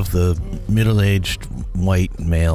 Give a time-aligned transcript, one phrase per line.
[0.00, 1.44] of the middle-aged
[1.76, 2.49] white male.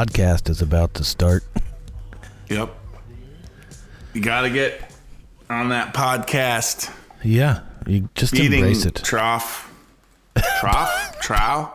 [0.00, 1.44] Podcast is about to start.
[2.48, 2.74] Yep.
[4.14, 4.90] You got to get
[5.50, 6.90] on that podcast.
[7.22, 8.94] Yeah, you just Beating embrace it.
[8.94, 9.70] trough.
[10.58, 11.18] Trough?
[11.20, 11.70] Trow?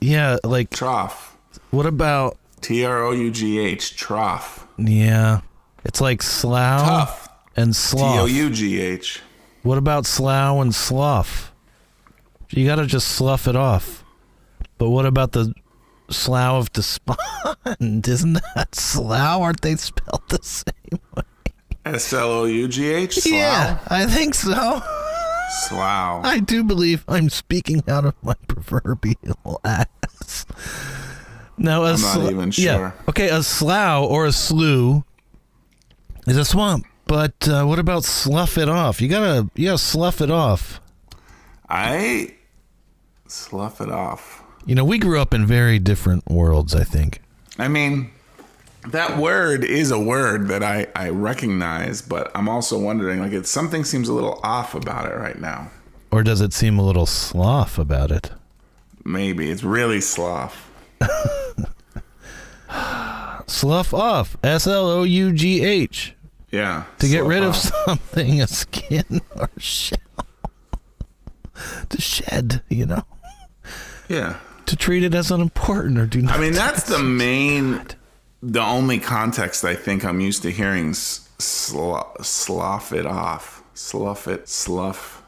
[0.00, 1.36] Yeah, like Trough.
[1.72, 2.38] what about?
[2.60, 3.96] T R O U G H.
[3.96, 4.64] Trough.
[4.78, 5.40] Yeah,
[5.84, 7.28] it's like slough Tough.
[7.56, 8.20] and T slough.
[8.20, 9.20] O U G H.
[9.64, 11.52] What about slough and slough?
[12.50, 14.04] You gotta just slough it off.
[14.78, 15.52] But what about the
[16.10, 17.18] slough of despond?
[18.08, 19.40] Isn't that slough?
[19.40, 21.22] Aren't they spelled the same way?
[21.84, 23.24] S L O U G H.
[23.26, 24.82] Yeah, I think so.
[25.68, 26.24] Slough.
[26.24, 30.44] I do believe I'm speaking out of my proverbial ass.
[31.56, 32.76] No, a I'm not sl- even Yeah.
[32.76, 32.94] sure.
[33.08, 35.04] Okay, a slough or a slough
[36.26, 36.84] is a swamp.
[37.06, 39.00] But uh, what about slough it off?
[39.00, 40.80] You gotta, you gotta slough it off.
[41.70, 42.34] I
[43.26, 44.42] slough it off.
[44.68, 46.74] You know, we grew up in very different worlds.
[46.74, 47.22] I think.
[47.58, 48.10] I mean,
[48.86, 53.46] that word is a word that I, I recognize, but I'm also wondering, like, it
[53.46, 55.70] something seems a little off about it right now.
[56.10, 58.30] Or does it seem a little slough about it?
[59.04, 60.70] Maybe it's really slough.
[63.46, 64.36] Slough off.
[64.44, 66.14] S L O U G H.
[66.50, 66.84] Yeah.
[66.98, 67.56] To get rid of
[67.86, 69.98] something, a skin or shell.
[71.88, 73.04] to shed, you know?
[74.10, 74.36] Yeah.
[74.68, 76.36] To treat it as unimportant or do not.
[76.36, 77.82] I mean, that's the oh main,
[78.42, 83.62] the only context I think I'm used to hearing sl- slough it off.
[83.74, 85.22] Slough it, slough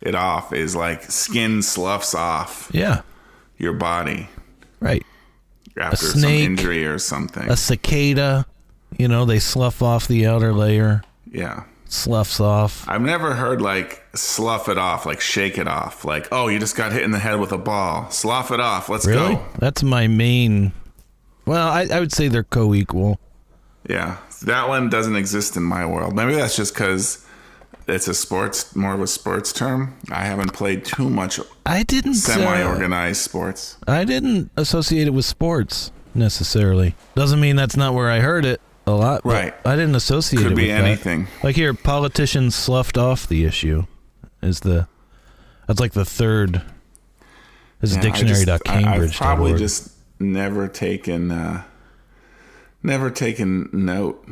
[0.00, 3.02] it off is like skin sloughs off Yeah,
[3.56, 4.28] your body
[4.80, 5.02] right.
[5.78, 7.48] after some snake, injury or something.
[7.50, 8.44] A cicada,
[8.98, 11.64] you know, they slough off the outer layer, yeah.
[11.94, 12.84] Sloughs off.
[12.88, 16.04] I've never heard like slough it off, like shake it off.
[16.04, 18.10] Like, oh, you just got hit in the head with a ball.
[18.10, 18.88] Slough it off.
[18.88, 19.34] Let's Really?
[19.36, 19.44] go.
[19.58, 20.72] That's my main.
[21.46, 23.18] Well, I, I would say they're co equal.
[23.88, 24.16] Yeah.
[24.42, 26.14] That one doesn't exist in my world.
[26.14, 27.24] Maybe that's just because
[27.86, 29.96] it's a sports, more of a sports term.
[30.10, 32.14] I haven't played too much I didn't.
[32.14, 33.76] semi Uh, organized sports.
[33.86, 36.94] I didn't associate it with sports necessarily.
[37.14, 39.24] Doesn't mean that's not where I heard it a lot.
[39.24, 39.54] Right.
[39.64, 40.84] I didn't associate Could it be with that.
[40.84, 41.26] anything.
[41.42, 43.86] Like here, politicians sloughed off the issue.
[44.42, 44.86] Is the
[45.66, 46.62] that's like the third.
[47.80, 49.10] Is Yeah, I just- I- dictionary.cambridge.
[49.12, 49.90] I've probably just
[50.20, 51.62] never taken, uh,
[52.82, 54.26] never taken note.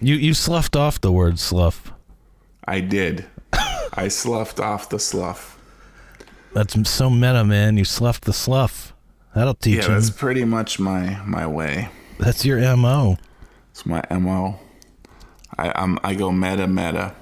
[0.00, 1.92] you you sloughed off the word slough.
[2.66, 3.26] I did.
[3.94, 5.58] I sloughed off the slough.
[6.52, 7.76] That's so meta, man.
[7.76, 8.92] You sloughed the slough.
[9.34, 9.80] That'll teach you.
[9.80, 9.92] Yeah, him.
[9.94, 11.88] that's That's, pretty much my my way.
[12.18, 13.18] That's your mo.
[13.74, 14.56] It's my mo.
[15.58, 17.12] I I'm, I go meta meta.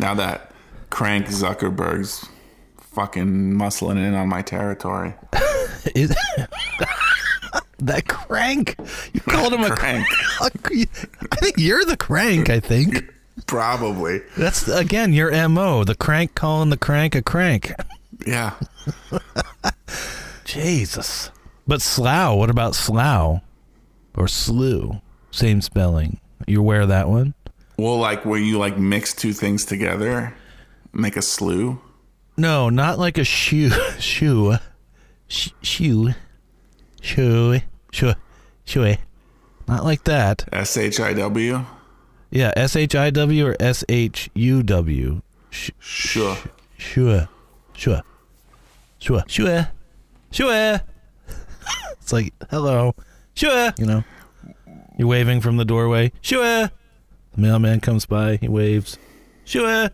[0.00, 0.50] Now that
[0.90, 2.26] Crank Zuckerberg's
[2.80, 5.14] fucking muscling in on my territory.
[5.94, 6.12] Is-
[7.78, 8.74] that crank.
[9.12, 10.04] You called him a Crank.
[10.40, 10.48] I
[11.36, 12.50] think you're the crank.
[12.50, 13.04] I think
[13.46, 14.22] Probably.
[14.36, 15.84] that's again your mo.
[15.84, 17.72] The crank calling the crank a crank.
[18.26, 18.54] Yeah.
[20.44, 21.30] Jesus.
[21.64, 22.36] But slough.
[22.38, 23.40] What about slough
[24.16, 25.00] or slew?
[25.36, 26.18] Same spelling.
[26.46, 27.34] You aware of that one?
[27.76, 30.34] Well, like where you like mix two things together,
[30.94, 31.78] make a slew.
[32.38, 33.68] No, not like a shoe.
[33.98, 34.56] Shoe.
[35.28, 36.14] Sh- shoe.
[37.02, 37.60] Shoe.
[37.92, 38.14] Shoe.
[38.64, 38.96] Shoe.
[39.68, 40.48] Not like that.
[40.54, 41.66] S H I W.
[42.30, 45.20] Yeah, S H I W or S H U W.
[45.50, 46.38] Sure.
[46.78, 47.28] Sure.
[47.74, 48.02] Sure.
[48.98, 49.22] Sure.
[49.26, 49.68] Sure.
[50.30, 50.80] Sure.
[52.00, 52.94] it's like, hello.
[53.34, 53.74] Sure.
[53.76, 54.04] You know,
[54.96, 56.12] you're waving from the doorway.
[56.20, 56.70] Sure.
[57.34, 58.36] The mailman comes by.
[58.36, 58.98] He waves.
[59.44, 59.90] Sure.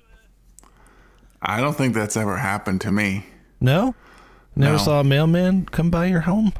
[1.41, 3.27] I don't think that's ever happened to me.
[3.61, 3.95] No?
[4.55, 4.79] Never No.
[4.79, 6.53] saw a mailman come by your home?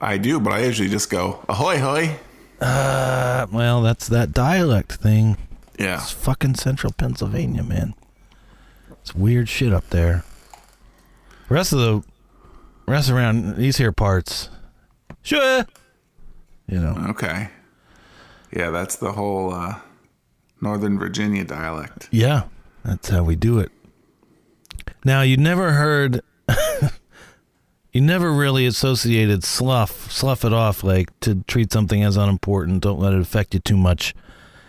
[0.00, 2.18] I do, but I usually just go ahoy hoy.
[2.60, 5.36] Uh, well, that's that dialect thing.
[5.78, 5.96] Yeah.
[6.02, 7.94] It's fucking central Pennsylvania, man.
[9.02, 10.24] It's weird shit up there.
[11.48, 12.02] Rest of the
[12.86, 14.48] rest around these here parts.
[15.22, 15.64] Sure.
[16.68, 17.06] You know.
[17.10, 17.48] Okay.
[18.52, 19.76] Yeah, that's the whole uh,
[20.60, 22.08] Northern Virginia dialect.
[22.10, 22.44] Yeah.
[22.84, 23.70] That's how we do it.
[25.04, 26.20] Now you never heard.
[27.92, 32.82] you never really associated slough, slough it off, like to treat something as unimportant.
[32.82, 34.14] Don't let it affect you too much.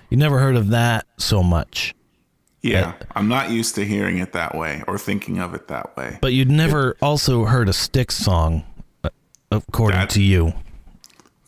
[0.09, 1.93] You never heard of that so much.
[2.63, 6.17] Yeah, I'm not used to hearing it that way or thinking of it that way.
[6.21, 8.63] But you'd never also heard a Styx song,
[9.03, 9.09] uh,
[9.51, 10.53] according That- to you,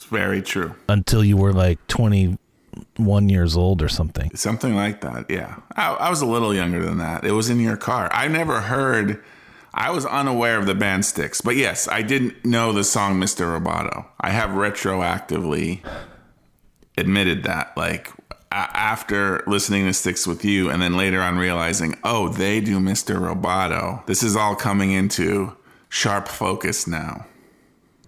[0.09, 0.75] very true.
[0.87, 4.35] until you were like 21 years old or something.
[4.35, 5.29] Something like that.
[5.29, 5.55] Yeah.
[5.75, 7.23] I, I was a little younger than that.
[7.23, 8.09] It was in your car.
[8.11, 9.23] I never heard,
[9.73, 11.41] I was unaware of the band Styx.
[11.41, 13.45] But yes, I didn't know the song Mr.
[13.59, 14.05] Roboto.
[14.19, 15.81] I have retroactively
[16.97, 17.75] admitted that.
[17.77, 18.11] Like,
[18.51, 23.19] after listening to Styx with you and then later on realizing, oh, they do Mr.
[23.19, 24.05] Roboto.
[24.07, 25.55] This is all coming into
[25.87, 27.25] sharp focus now.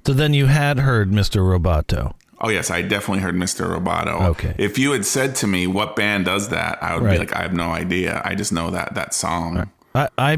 [0.05, 1.41] So then you had heard Mr.
[1.41, 2.13] Roboto.
[2.39, 3.69] Oh yes, I definitely heard Mr.
[3.69, 4.29] Roboto.
[4.29, 4.55] Okay.
[4.57, 7.13] If you had said to me what band does that, I would Right.
[7.13, 8.21] be like, I have no idea.
[8.25, 9.69] I just know that that song.
[9.93, 10.37] I, I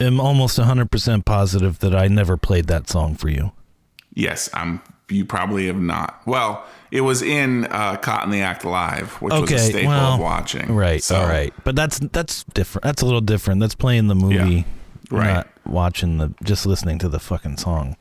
[0.00, 3.52] am almost 100% positive that I never played that song for you.
[4.14, 4.80] Yes, I'm.
[5.10, 6.20] You probably have not.
[6.26, 10.14] Well, it was in uh, Caught in the Act Live, which was a staple well,
[10.14, 10.74] of watching.
[10.74, 11.02] Right.
[11.02, 11.52] So, all right.
[11.64, 12.84] But that's that's different.
[12.84, 13.60] That's a little different.
[13.60, 14.66] That's playing the movie,
[15.10, 15.34] Yeah, right.
[15.34, 17.96] not watching the just listening to the fucking song.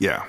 [0.00, 0.24] Yeah.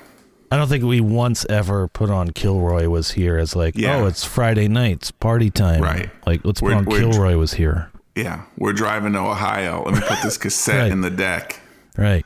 [0.52, 3.96] I don't think we once ever put on Kilroy was here as like, oh, Yeah.
[3.98, 5.82] oh, it's Friday nights, party time.
[5.82, 6.10] Right.
[6.28, 7.90] Like, let's put We're- on Kilroy was here.
[8.16, 8.42] Yeah.
[8.58, 9.84] We're driving to Ohio.
[9.86, 10.92] Let me put this cassette Right.
[10.92, 11.60] in the deck.
[11.98, 12.26] Right.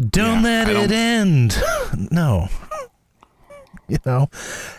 [0.00, 1.62] Don't Yeah, let I it don't- end.
[2.10, 2.48] no.
[3.88, 4.28] You know,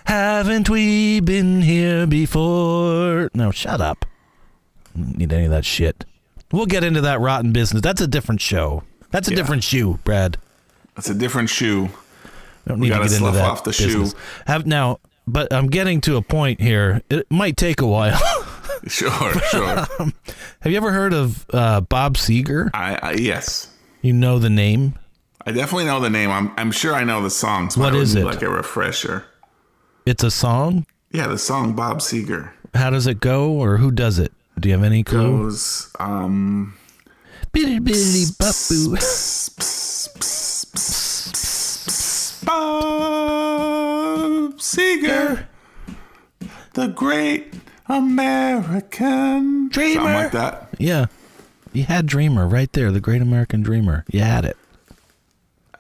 [0.06, 3.30] haven't we been here before?
[3.34, 4.06] No, shut up.
[4.94, 6.04] Need any of that shit.
[6.52, 7.82] We'll get into that rotten business.
[7.82, 8.84] That's a different show.
[9.12, 9.38] That's a Yeah.
[9.38, 10.36] different shoe, Brad.
[10.96, 11.88] That's a different shoe.
[12.68, 14.12] I don't need to get into that off the business.
[14.12, 14.18] shoe.
[14.46, 17.02] Have now, but I'm getting to a point here.
[17.10, 18.20] It might take a while.
[18.86, 19.88] Sure, sure.
[20.62, 22.70] Have you ever heard of uh, Bob Seger?
[22.76, 23.74] I, I yes.
[24.02, 24.94] You know the name.
[25.46, 26.30] I definitely know the name.
[26.30, 27.76] I'm I'm sure I know the songs.
[27.76, 28.24] What is it?
[28.24, 29.26] Like a refresher.
[30.06, 30.86] It's a song.
[31.12, 34.32] Yeah, the song Bob Seger How does it go, or who does it?
[34.60, 35.40] Do you have any clue?
[35.40, 36.78] goes um
[37.52, 38.98] Bitty bitty bopoo.
[42.48, 45.46] Bob Seger,
[46.74, 47.54] the great
[47.88, 49.96] American Dreamer.
[50.02, 50.70] Something like that.
[50.78, 51.06] Yeah,
[51.74, 54.06] you had Dreamer right there, the Great American Dreamer.
[54.12, 54.58] You had it,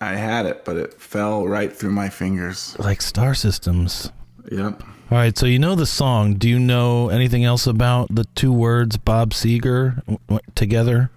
[0.01, 2.75] I had it, but it fell right through my fingers.
[2.79, 4.11] like Star Systems.
[4.51, 4.83] Yep.
[5.09, 6.33] All right, so you know the song.
[6.35, 11.11] Do you know anything else about the two words Bob Seger w- w- together?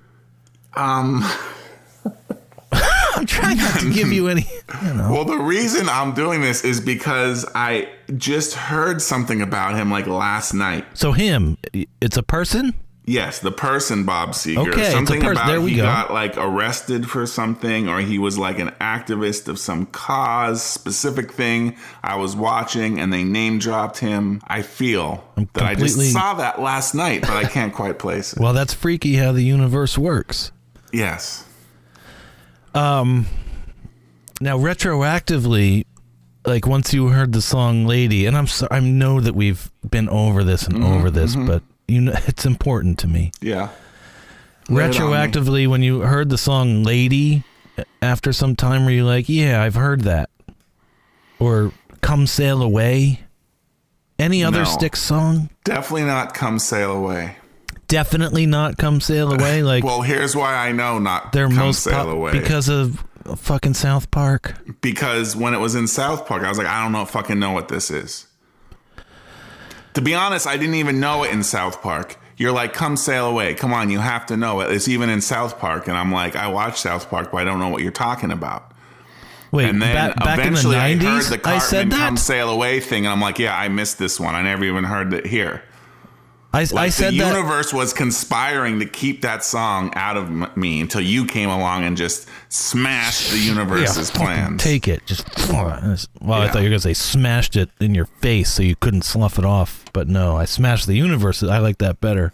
[0.74, 1.24] Um.
[3.14, 4.46] I'm trying not to give you any.
[4.82, 5.12] You know.
[5.12, 10.06] Well, the reason I'm doing this is because I just heard something about him like
[10.06, 10.84] last night.
[10.94, 11.58] So him,
[12.00, 12.74] it's a person.
[13.06, 14.68] Yes, the person Bob Seger.
[14.68, 15.32] Okay, something person.
[15.32, 15.82] about There we he go.
[15.82, 21.32] got like arrested for something, or he was like an activist of some cause, specific
[21.32, 21.76] thing.
[22.04, 24.40] I was watching, and they name dropped him.
[24.46, 25.24] I feel
[25.54, 28.38] that I just saw that last night, but I can't quite place it.
[28.38, 30.52] Well, that's freaky how the universe works.
[30.92, 31.44] yes,
[32.74, 35.84] Now, retroactively,
[36.46, 40.08] like once you heard the song "Lady," and I'm sorry, I know that we've been
[40.08, 43.32] over this and Mm-hmm, over this, but you know it's important to me.
[43.40, 43.68] yeah.
[44.68, 45.16] Lay it on me.
[45.16, 47.42] Retroactively, when you heard the song "Lady,"
[48.00, 50.30] after some time, were you like, "Yeah, I've heard that,"
[51.38, 53.20] or "Come Sail Away"?
[54.18, 54.64] Any other No.
[54.64, 55.48] Styx song?
[55.64, 57.36] Definitely not "Come Sail Away."
[57.90, 61.82] Definitely not "Come Sail Away." Like Well, here's why I know not their "Come most
[61.82, 63.04] Sail pop- Away" because of
[63.36, 64.54] fucking South Park.
[64.80, 67.52] because when it was in South Park, I was like, I don't know, fucking know
[67.52, 68.26] what this is.
[69.94, 72.16] To be honest, I didn't even know it in South Park.
[72.36, 73.54] You're like, come sail away.
[73.54, 74.70] Come on, you have to know it.
[74.70, 75.88] It's even in South Park.
[75.88, 78.72] And I'm like, I watch South Park, but I don't know what you're talking about.
[79.52, 82.16] Wait, And then ba- back in the eventually I heard the I, Cartman said come
[82.16, 83.04] sail away thing.
[83.04, 84.34] And I'm like, yeah, I missed this one.
[84.34, 85.62] I never even heard it here.
[86.52, 87.36] I, Like I said that the that.
[87.36, 91.96] universe was conspiring to keep that song out of me until you came along and
[91.96, 94.62] just smashed the universe's fucking plans.
[94.62, 95.06] Take it.
[95.06, 98.74] Just well, I thought you were gonna say smashed it in your face so you
[98.74, 101.42] couldn't slough it off, but no, I smashed the universe.
[101.42, 102.32] I like that better.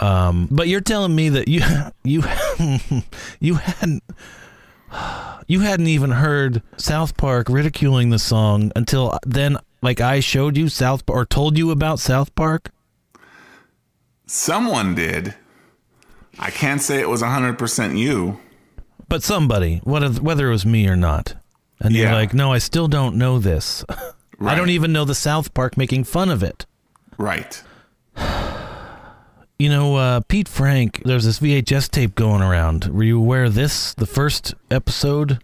[0.00, 1.62] Um, but you're telling me that you
[2.04, 2.24] you
[3.40, 4.02] you hadn't
[5.46, 9.58] you hadn't even heard South Park ridiculing the song until then.
[9.82, 12.70] Like I showed you South or told you about South Park.
[14.26, 15.34] Someone did.
[16.38, 18.40] I can't say it was 100% you.
[19.08, 21.34] But somebody, whether whether it was me or not,
[21.80, 23.84] and you're like, no, I still don't know this.
[24.40, 26.66] I don't even know the South Park making fun of it.
[27.18, 27.62] Right.
[29.58, 32.86] You know, uh, Pete Frank, there's this VHS tape going around.
[32.86, 33.94] Were you aware of this?
[33.94, 35.38] The first episode?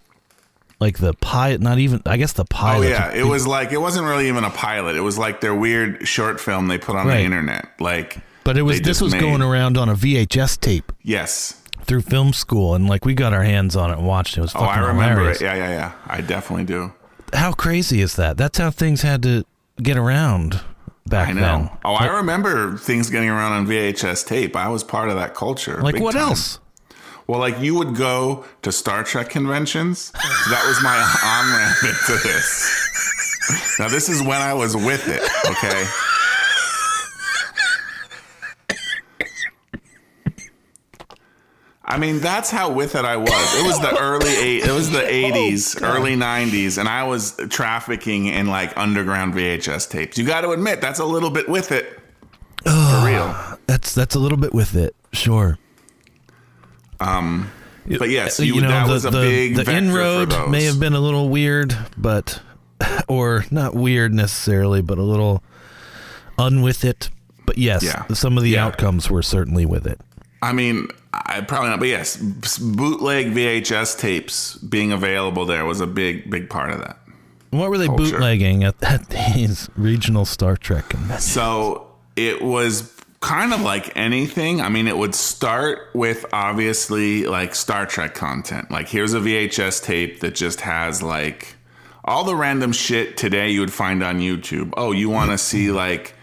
[0.81, 2.87] Like the pilot, not even, I guess the pilot.
[2.87, 4.97] Oh yeah, it was like it wasn't really even a pilot.
[4.97, 7.19] It was like their weird short film they put on Right.
[7.19, 7.69] the internet.
[7.79, 8.19] Like,
[8.51, 11.55] But it was, this was made- going around on a VHS tape Yes.
[11.85, 12.75] through film school.
[12.75, 14.41] And like we got our hands on it and watched it.
[14.41, 15.41] It was Oh, I remember hilarious.
[15.41, 15.45] it.
[15.45, 15.93] Yeah, yeah, yeah.
[16.09, 16.93] I definitely do.
[17.33, 18.37] How crazy is that?
[18.37, 19.45] That's how things had to
[19.81, 20.59] get around
[21.07, 21.39] back then.
[21.39, 21.59] I know.
[21.59, 21.71] then.
[21.85, 24.57] Oh, I remember things getting around on VHS tape.
[24.57, 25.81] I was part of that culture.
[25.81, 26.23] Like what time.
[26.23, 26.59] else?
[27.29, 30.07] Well, like you would go to Star Trek conventions.
[30.07, 33.77] So that was my on ramp into this.
[33.79, 35.85] Now, this is when I was with it, okay?
[41.91, 43.31] I mean, that's how with it I was.
[43.59, 44.65] It was the early eight.
[44.65, 50.17] It was the eighties, early nineties, and I was trafficking in like underground VHS tapes.
[50.17, 51.99] You got to admit that's a little bit with it,
[52.65, 53.35] for real.
[53.67, 55.59] That's that's a little bit with it, sure.
[56.99, 61.29] But yes, Uh, you, that was a big the inroad may have been a little
[61.29, 62.41] weird, but
[63.09, 65.43] or not weird necessarily, but a little
[66.39, 67.11] unwith it.
[67.47, 68.07] But yes, Yeah.
[68.15, 68.67] some of the Yeah.
[68.67, 70.01] outcomes were certainly with it.
[70.43, 75.87] I mean, I probably not, but yes, bootleg VHS tapes being available there was a
[75.87, 76.99] big, big part of that.
[77.51, 78.13] What were they Culture.
[78.13, 81.25] bootlegging at, at these regional Star Trek conventions?
[81.25, 84.61] So it was kind of like anything.
[84.61, 88.71] I mean, it would start with obviously like Star Trek content.
[88.71, 91.57] Like, here's a VHS tape that just has like
[92.05, 94.73] all the random shit today you would find on YouTube.
[94.77, 96.15] Oh, you want to see like.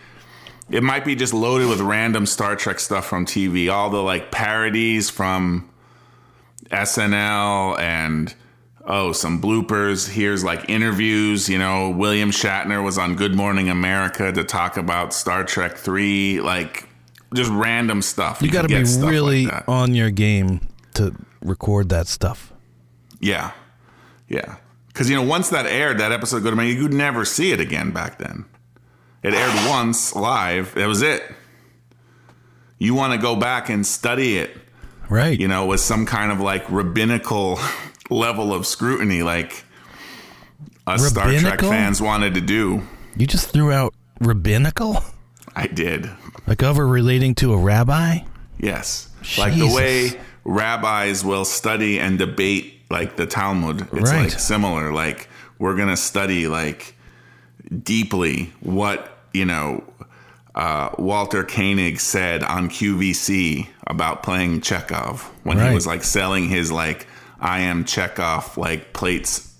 [0.70, 3.72] It might be just loaded with random Star Trek stuff from TV.
[3.72, 5.70] All the like parodies from
[6.70, 8.34] SNL and
[8.86, 10.10] oh, some bloopers.
[10.10, 11.48] Here's like interviews.
[11.48, 16.42] You know, William Shatner was on Good Morning America to talk about Star Trek 3.
[16.42, 16.88] Like,
[17.34, 18.42] just random stuff.
[18.42, 20.62] You got to be stuff like really on your game
[20.96, 22.54] to record that stuff.
[23.20, 23.52] Yeah.
[24.28, 24.58] Yeah.
[24.88, 27.60] Because, you know, once that aired, that episode Good Morning, you could never see it
[27.60, 28.46] again back then.
[29.28, 30.74] It aired once live.
[30.76, 31.24] That was it.
[32.80, 34.56] You want to go back and study it,
[35.10, 35.38] Right.
[35.40, 37.60] you know, with some kind of like rabbinical
[38.10, 39.64] level of scrutiny, like
[40.86, 42.84] us Star Trek fans wanted to do.
[43.16, 45.04] You just threw out rabbinical?
[45.56, 46.10] I did.
[46.46, 48.20] Like over relating to a rabbi?
[48.60, 49.10] Yes.
[49.38, 50.12] Like the way
[50.46, 53.82] rabbis will study and debate like the Talmud.
[53.94, 54.30] It's Right.
[54.30, 54.94] like similar.
[54.94, 55.28] Like
[55.60, 56.96] we're going to study like
[57.84, 59.84] deeply what, you know,
[60.56, 65.70] uh, Walter Koenig said on QVC about playing Chekov when Right.
[65.70, 67.08] he was like selling his like
[67.40, 69.54] I am Chekov like plates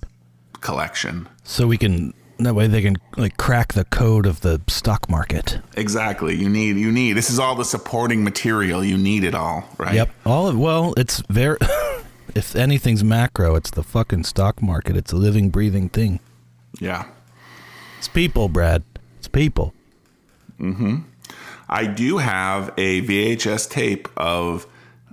[0.60, 1.28] collection.
[1.44, 5.60] So we can that way they can like crack the code of the stock market.
[5.76, 6.34] Exactly.
[6.36, 8.84] You need you need this is all the supporting material.
[8.84, 9.94] You need it all, right?
[9.94, 10.10] Yep.
[10.26, 11.58] All of, well, it's very
[12.34, 14.96] if anything's macro, it's the fucking stock market.
[14.96, 16.20] It's a living breathing thing.
[16.80, 17.06] Yeah.
[17.98, 18.84] It's people, Brad.
[19.18, 19.74] It's people.
[20.60, 20.98] Mm-hmm.
[21.68, 24.66] I do have a VHS tape of,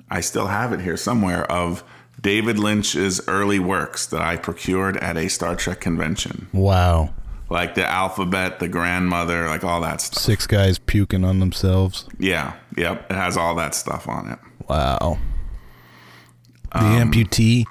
[0.10, 1.84] I still have it here somewhere, of
[2.22, 6.48] David Lynch's early works that I procured at a Star Trek convention.
[6.54, 7.14] Wow.
[7.50, 10.22] Like the alphabet, the grandmother, like all that stuff.
[10.24, 12.08] Six guys puking on themselves.
[12.18, 13.10] Yeah, yep.
[13.12, 14.40] It has all that stuff on it.
[14.68, 15.20] Wow.
[16.72, 17.66] The amputee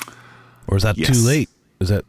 [0.68, 1.08] or is that Um, yes.
[1.18, 1.48] too late?
[1.80, 2.04] Is that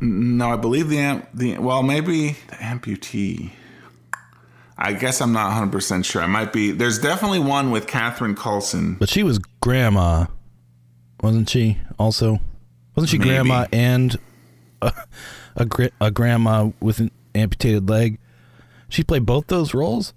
[0.00, 3.50] No, I believe the, amp, the well, maybe the amputee.
[4.78, 6.22] I guess I'm not 100% sure.
[6.22, 6.70] I might be.
[6.72, 8.94] There's definitely one with Catherine Coulson.
[8.94, 10.26] But she was grandma,
[11.22, 11.76] wasn't she?
[11.98, 12.40] Also,
[12.96, 13.28] wasn't she Maybe.
[13.30, 14.16] grandma and
[14.80, 14.92] a
[15.56, 15.66] a,
[16.00, 18.18] a grandma with an amputated leg?
[18.88, 20.14] She played both those roles.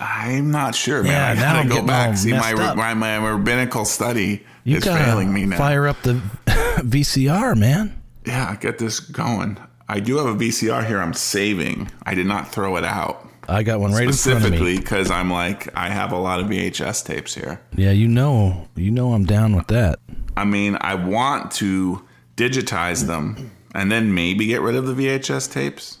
[0.00, 1.10] I'm not sure, man.
[1.12, 5.44] Yeah, I gotta go back see my, my my rabbinical study You is failing me
[5.46, 5.58] now.
[5.58, 8.00] fire up the VCR, man.
[8.26, 9.58] Yeah, get this going.
[9.88, 11.00] I do have a VCR here.
[11.00, 11.90] I'm saving.
[12.02, 15.10] I did not throw it out I got one right in front of specifically because
[15.10, 17.60] I'm like I have a lot of VHS tapes here.
[17.76, 19.98] Yeah, you know, you know, I'm down with that.
[20.36, 22.04] I mean, I want to
[22.36, 25.98] digitize them and then maybe get rid of the VHS tapes.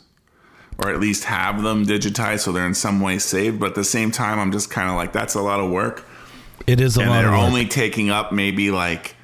[0.78, 3.58] Or at least have them digitized so they're in some way saved.
[3.58, 6.04] But at the same time, I'm just kind of like, that's a lot of work.
[6.66, 9.16] It is a and lot they're of work, only taking up maybe like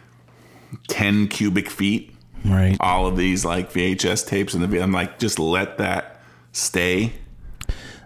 [0.88, 2.11] 10 cubic feet
[2.44, 2.76] right?
[2.80, 6.20] all of these like vhs tapes and the i'm like just let that
[6.52, 7.12] stay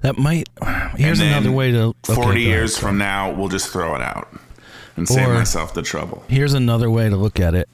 [0.03, 0.49] That might.
[0.97, 1.79] Here's another way to.
[1.89, 2.41] okay, 40 go ahead.
[2.43, 4.29] years from now we'll just throw it out
[4.97, 7.69] and save myself the trouble Here's another way to look at it.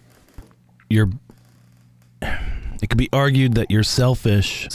[0.88, 1.10] You're.
[2.20, 4.66] It could be argued that you're selfish,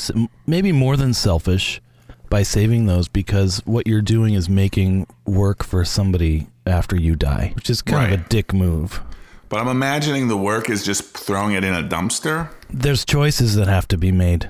[0.46, 1.82] maybe more than selfish,
[2.30, 7.52] by saving those because what you're doing is making work for somebody after you die,
[7.56, 9.02] which is kind of a dick move.
[9.50, 12.50] But I'm imagining the work is just throwing it in a dumpster.
[12.70, 14.50] There's choices that have to be made.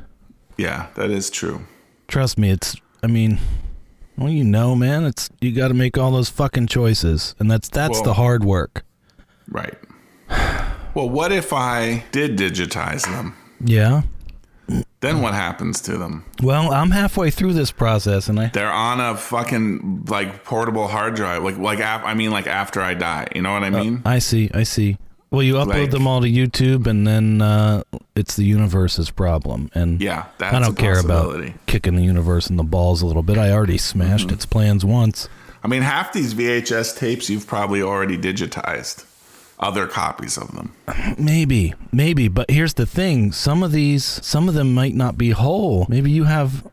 [0.58, 1.62] Yeah, that is true.
[2.08, 3.38] Trust me, it's I mean,
[4.18, 7.70] well, you know, man, it's you got to make all those fucking choices, and that's
[7.70, 8.84] that's Well- the hard work.
[9.50, 9.76] Right.
[10.94, 13.36] Well, what if I did digitize them?
[13.64, 14.02] Yeah.
[15.00, 16.26] Then what happens to them?
[16.42, 21.16] Well, I'm halfway through this process, and I They're on a fucking like portable hard
[21.16, 21.44] drive.
[21.44, 23.28] Like like af- I mean like after I die.
[23.36, 24.02] You know what I mean?
[24.06, 24.98] I see, I see.
[25.30, 27.84] Well, you upload Like- them all to YouTube, and then uh,
[28.16, 29.70] it's the universe's problem.
[29.74, 33.24] And yeah, that's I don't care about kicking the universe in the balls a little
[33.24, 33.38] bit.
[33.38, 34.34] I already smashed Mm-hmm.
[34.36, 35.28] its plans once.
[35.64, 39.06] I mean, half these VHS tapes you've probably already digitized.
[39.60, 40.74] Other copies of them.
[41.18, 42.28] Maybe, maybe.
[42.28, 45.88] But here's the thing: some of these, some of them might not be whole.
[45.90, 46.68] Maybe you have.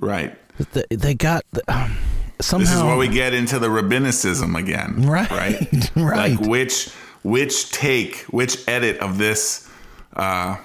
[0.00, 0.36] Right.
[0.72, 1.96] They, they got um,
[2.40, 2.64] somehow.
[2.68, 5.02] This is where we get into the rabbinicism again.
[5.08, 5.90] Right, Right.
[5.96, 6.30] right.
[6.36, 6.88] Like which
[7.22, 9.68] which take, which edit of this
[10.14, 10.56] uh,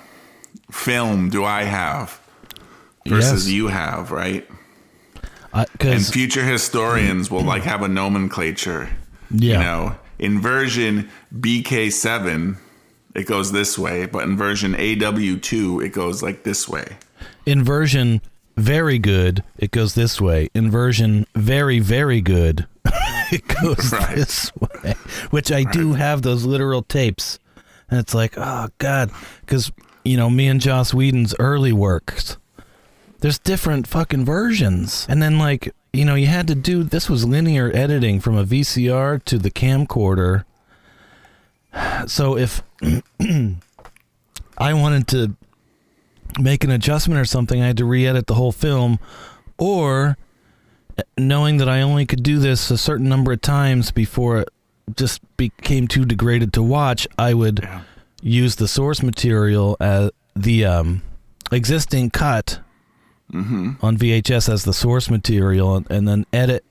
[0.72, 2.20] film do I have
[3.06, 3.54] versus Yes.
[3.56, 4.48] you have, right?
[5.54, 8.90] And because future historians will like have a nomenclature.
[9.32, 9.54] Yeah.
[9.58, 12.58] You know, in version BK7,
[13.16, 16.98] it goes this way, but in version AW2, it goes like this way.
[17.46, 18.22] in version
[18.58, 20.50] very good, it goes this way.
[20.54, 22.68] In version very very good,
[23.32, 24.16] it goes Right.
[24.18, 24.94] this way.
[25.32, 27.40] Which I do have those literal tapes,
[27.90, 29.72] and it's like, oh god, because
[30.04, 32.38] you know me and Joss Whedon's early works.
[33.22, 37.26] There's different fucking versions, and then like you know you had to do this was
[37.26, 40.44] linear editing from a VCR to the camcorder.
[42.08, 42.62] So if
[44.58, 45.36] I wanted to
[46.40, 49.00] make an adjustment or something, I had to re-edit the whole film,
[49.58, 50.18] or
[50.98, 54.50] uh, knowing that I only could do this a certain number of times before it
[54.96, 57.82] just became too degraded to watch, I would Yeah.
[58.22, 61.02] use the source material as the um,
[61.52, 62.60] existing cut
[63.32, 63.86] Mm-hmm.
[63.86, 66.66] on VHS as the source material, and, and then edit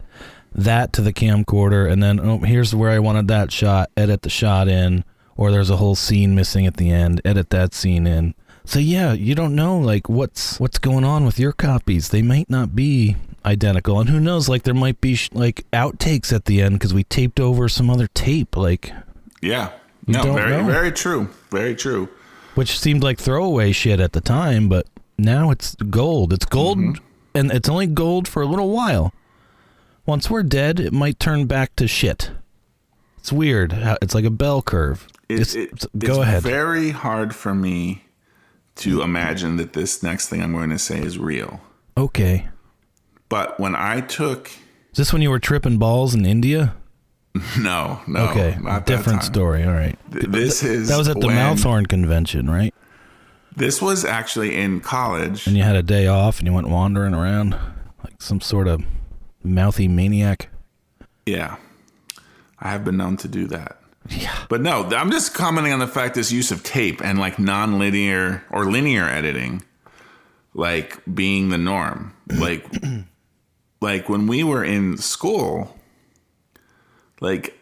[0.54, 3.90] that to the camcorder, and then oh, here's where I wanted that shot.
[3.96, 5.04] Edit the shot in,
[5.36, 7.20] or there's a whole scene missing at the end.
[7.24, 8.34] Edit that scene in.
[8.64, 12.08] So yeah, you don't know like what's what's going on with your copies.
[12.08, 14.48] They might not be identical, and who knows?
[14.48, 17.88] Like there might be sh- like outtakes at the end because we taped over some
[17.88, 18.92] other tape, like
[19.40, 19.70] Yeah.
[20.06, 20.64] No, very, know.
[20.64, 21.28] very true.
[21.50, 22.08] Very true.
[22.54, 24.86] which seemed like throwaway shit at the time, but
[25.18, 26.32] now it's gold.
[26.32, 27.04] It's gold, mm-hmm.
[27.34, 29.12] and it's only gold for a little while.
[30.06, 32.30] Once we're dead, it might turn back to shit.
[33.18, 33.72] It's weird.
[34.00, 35.06] It's like a bell curve.
[35.28, 36.42] It- It's- it- it's- go it's ahead.
[36.42, 38.04] very hard for me
[38.76, 41.60] to imagine that this next thing I'm going to say is real.
[41.96, 42.48] okay.
[43.28, 44.46] But when I took
[44.92, 46.74] Is this when you were tripping balls in India?
[47.58, 49.62] no, no, okay, different story.
[49.64, 49.98] All right.
[50.10, 52.72] Th- This is That was at the when- Mouthhorn convention, right?
[53.56, 55.46] This was actually in college.
[55.46, 57.56] And you had a day off, and you went wandering around
[58.04, 58.82] like some sort of
[59.42, 60.48] mouthy maniac.
[61.26, 61.56] Yeah.
[62.60, 63.80] I have been known to do that.
[64.08, 64.34] Yeah.
[64.48, 68.42] But no, I'm just commenting on the fact this use of tape and like non-linear
[68.50, 69.62] or linear editing
[70.54, 72.14] like being the norm.
[72.38, 72.66] Like
[73.80, 75.78] like when we were in school
[77.20, 77.58] like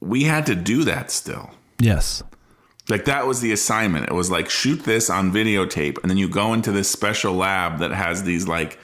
[0.00, 1.50] we had to do that still.
[1.78, 2.22] Yes.
[2.90, 4.08] Like that was the assignment.
[4.08, 7.78] It was like shoot this on videotape and then you go into this special lab
[7.78, 8.78] that has these like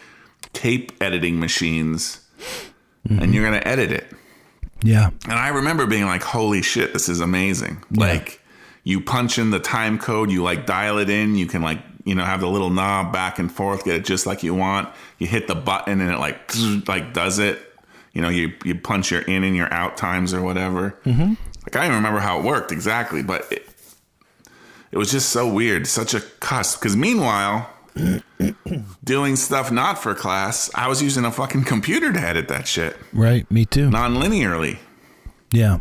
[0.52, 2.20] tape editing machines
[3.08, 4.06] and you're going to edit it.
[4.82, 5.10] Yeah.
[5.24, 7.82] And I remember being like, holy shit, this is amazing.
[7.90, 8.40] Like,
[8.84, 12.14] you punch in the time code, you like dial it in, you can like, you
[12.14, 14.88] know, have the little knob back and forth, get it just like you want.
[15.18, 16.52] You hit the button and it like,
[16.88, 17.60] like does it.
[18.12, 20.98] You know, you, you punch your in and your out times or whatever.
[21.04, 21.34] Mm-hmm.
[21.64, 23.68] Like, I don't remember how it worked exactly, but it,
[24.96, 26.80] it was just so weird, such a cusp.
[26.80, 27.68] Because meanwhile,
[29.04, 32.96] doing stuff not for class, I was using a fucking computer to edit that shit
[33.12, 33.44] Right.
[33.50, 33.90] Me too.
[33.90, 34.78] non-linearly.
[35.52, 35.80] Yeah.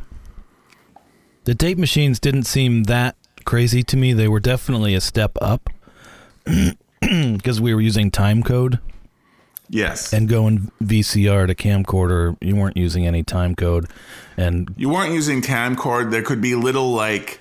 [1.45, 4.11] The tape machines didn't seem that crazy to me.
[4.11, 5.69] They were definitely a step up
[6.99, 8.79] because we were using time code
[9.69, 10.11] Yes.
[10.11, 12.35] and going VCR to camcorder.
[12.41, 13.87] You weren't using any time code,
[14.35, 16.11] and you weren't using camcord.
[16.11, 17.39] There could be little like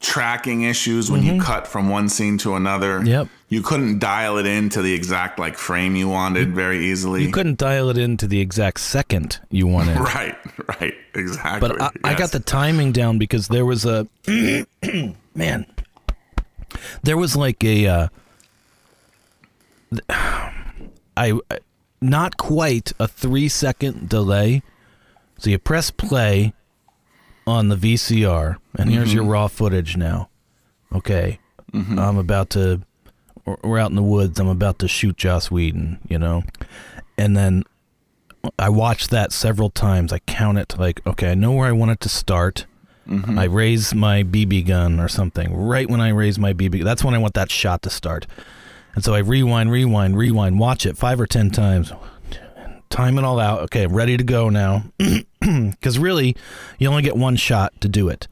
[0.00, 2.98] tracking issues when you cut from one scene to another.
[2.98, 3.06] Mm-hmm.
[3.06, 3.28] Yep.
[3.48, 7.24] You couldn't dial it into the exact like frame you wanted very easily.
[7.24, 9.96] you couldn't dial it into the exact second you wanted.
[10.06, 10.36] Right,
[10.80, 11.68] right, exactly.
[11.68, 14.06] But I, I got the timing down because there was a
[15.34, 15.66] man.
[17.02, 17.86] There was like a.
[17.86, 18.08] Uh,
[21.16, 21.40] I
[22.00, 24.62] not quite a three second delay.
[25.38, 26.54] So you press play
[27.46, 29.32] on the VCR, and here's your mm-hmm.
[29.32, 30.28] raw footage now.
[30.94, 31.38] Okay,
[31.72, 31.98] mm-hmm.
[31.98, 32.82] I'm about to.
[33.44, 34.40] we're- out in the woods.
[34.40, 36.42] I'm about to shoot Joss Whedon, you know,
[37.18, 37.64] and then
[38.58, 40.12] I watch that several times.
[40.12, 42.66] I count it to like, okay, I know where I want it to start.
[43.08, 43.38] Mm-hmm.
[43.38, 46.82] I raise my BB gun or something right when I raise my BB.
[46.82, 48.26] That's when I want that shot to start.
[48.94, 51.92] And so I rewind, rewind, rewind, watch it five or ten times,
[52.90, 53.60] time it all out.
[53.62, 54.84] Okay, I'm ready to go now.
[55.40, 56.34] Because really,
[56.80, 58.26] you only get one shot to do it.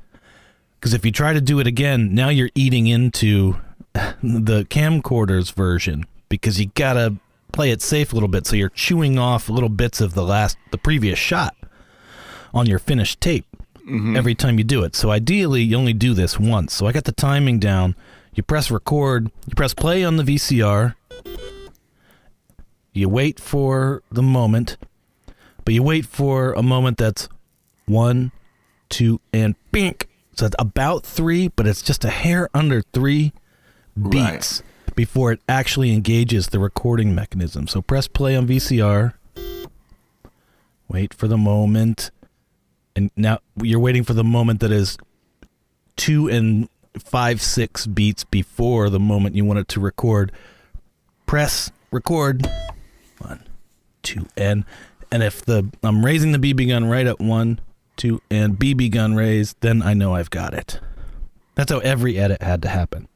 [0.80, 3.56] Because if you try to do it again, now you're eating into
[3.92, 7.14] the camcorder's version because you gotta
[7.52, 8.48] play it safe a little bit.
[8.48, 11.54] So you're chewing off little bits of the last, the previous shot
[12.52, 13.46] on your finished tape
[13.78, 14.16] mm-hmm.
[14.16, 14.96] every time you do it.
[14.96, 16.74] So ideally, you only do this once.
[16.74, 17.94] So I got the timing down.
[18.34, 20.96] You press record, you press play on the VCR,
[22.94, 24.76] you wait for the moment,
[25.64, 27.28] but you wait for a moment that's
[27.86, 28.32] one,
[28.88, 30.08] two, and bink.
[30.34, 33.32] So it's about three, but it's just a hair under three
[34.10, 34.62] beats
[34.94, 37.66] before it actually engages the recording mechanism.
[37.66, 39.14] So press play on VCR.
[40.88, 42.10] Wait for the moment.
[42.96, 44.96] And now you're waiting for the moment that is
[45.96, 50.30] two and five, six beats before the moment you want it to record.
[51.26, 52.46] Press record.
[53.18, 53.42] One,
[54.02, 54.64] two, and
[55.10, 57.60] and if the I'm raising the BB gun right at one,
[57.96, 60.80] two, and BB gun raised, then I know I've got it.
[61.54, 63.08] That's how every edit had to happen.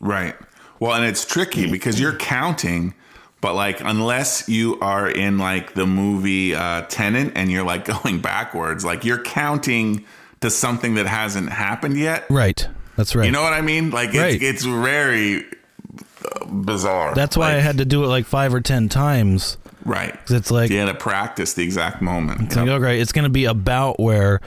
[0.00, 0.34] Right.
[0.78, 2.92] Well, and it's tricky because you're counting,
[3.40, 8.20] but like unless you are in like the movie uh, Tenet and you're like going
[8.20, 10.04] backwards, like you're counting
[10.42, 12.26] to something that hasn't happened yet.
[12.28, 12.68] Right.
[12.96, 13.24] That's right.
[13.24, 13.90] You know what I mean?
[13.90, 14.42] Like it's, Right.
[14.42, 15.46] it's very
[16.50, 17.14] bizarre.
[17.14, 19.58] That's why I had to do it like five or ten times.
[19.84, 20.12] right.
[20.26, 22.40] 'Cause it's like, You had to practice the exact moment.
[22.42, 24.40] it's like, okay, it's going to be about where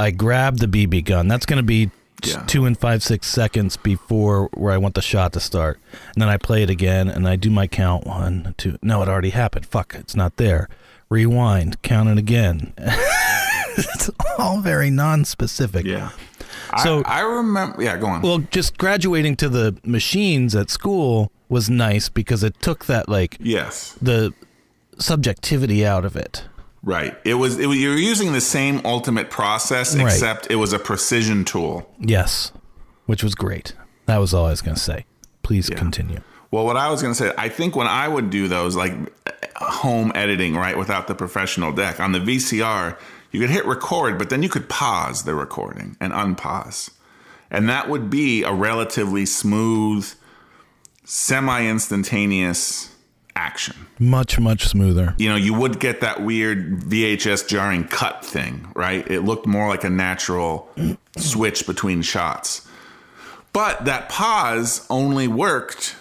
[0.00, 1.26] I grab the BB gun.
[1.28, 1.90] That's going to be
[2.24, 2.42] Yeah.
[2.46, 5.78] two and five, six seconds before where I want the shot to start.
[6.14, 8.78] And then I play it again and I do my count one, two.
[8.82, 9.66] No, it already happened.
[9.66, 10.68] Fuck, it's not there.
[11.10, 12.72] Rewind, count it again.
[13.94, 15.86] it's all very non-specific.
[15.86, 16.10] Yeah.
[16.82, 17.82] So- I, I remember.
[17.82, 18.22] Yeah, go on.
[18.22, 23.36] Well, just graduating to the machines at school was nice because it took that like
[23.40, 23.96] yes.
[24.02, 24.34] the
[24.98, 26.44] subjectivity out of it.
[26.82, 27.16] Right.
[27.24, 27.58] It was.
[27.58, 30.04] It, was- you were using the same ultimate process, Right.
[30.06, 31.90] except it was a precision tool.
[31.98, 32.52] Yes,
[33.06, 33.74] which was great.
[34.06, 35.04] That was all I was going to say.
[35.42, 36.20] Please continue.
[36.50, 38.92] Well, what I was going to say, I think when I would do those, like
[39.56, 42.96] home editing, right, without the professional deck on the VCR,
[43.30, 46.90] you could hit record, but then you could pause the recording and unpause.
[47.50, 50.10] And that would be a relatively smooth,
[51.04, 52.94] semi instantaneous
[53.34, 53.86] action.
[53.98, 55.14] Much, much smoother.
[55.16, 59.08] You know, you would get that weird VHS jarring cut thing, right?
[59.10, 60.68] It looked more like a natural
[61.16, 62.68] switch between shots.
[63.52, 65.96] But that pause only worked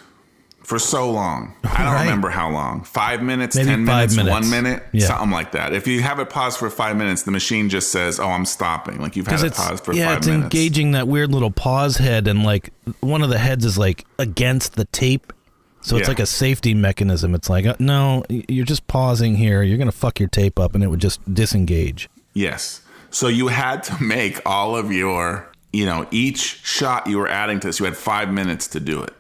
[0.67, 1.53] for so long.
[1.63, 2.01] I don't Right.
[2.03, 2.83] remember how long.
[2.83, 4.33] Five minutes, Maybe 10 minutes, minutes.
[4.33, 5.07] one minute, Yeah.
[5.07, 5.73] something like that.
[5.73, 8.99] If you have it paused for five minutes, the machine just says, oh, I'm stopping.
[8.99, 10.43] Like you've had it paused for yeah, five it's minutes.
[10.53, 14.75] engaging that weird little pause head, and like one of the heads is like against
[14.75, 15.31] the tape,
[15.79, 16.09] so it's Yeah.
[16.09, 17.33] like a safety mechanism.
[17.33, 19.63] It's like uh, no, you're just pausing here.
[19.63, 22.09] You're gonna fuck your tape up, and it would just disengage.
[22.33, 22.81] Yes.
[23.09, 27.61] So you had to make all of your, you know, each shot you were adding
[27.61, 29.13] to this, you had five minutes to do it.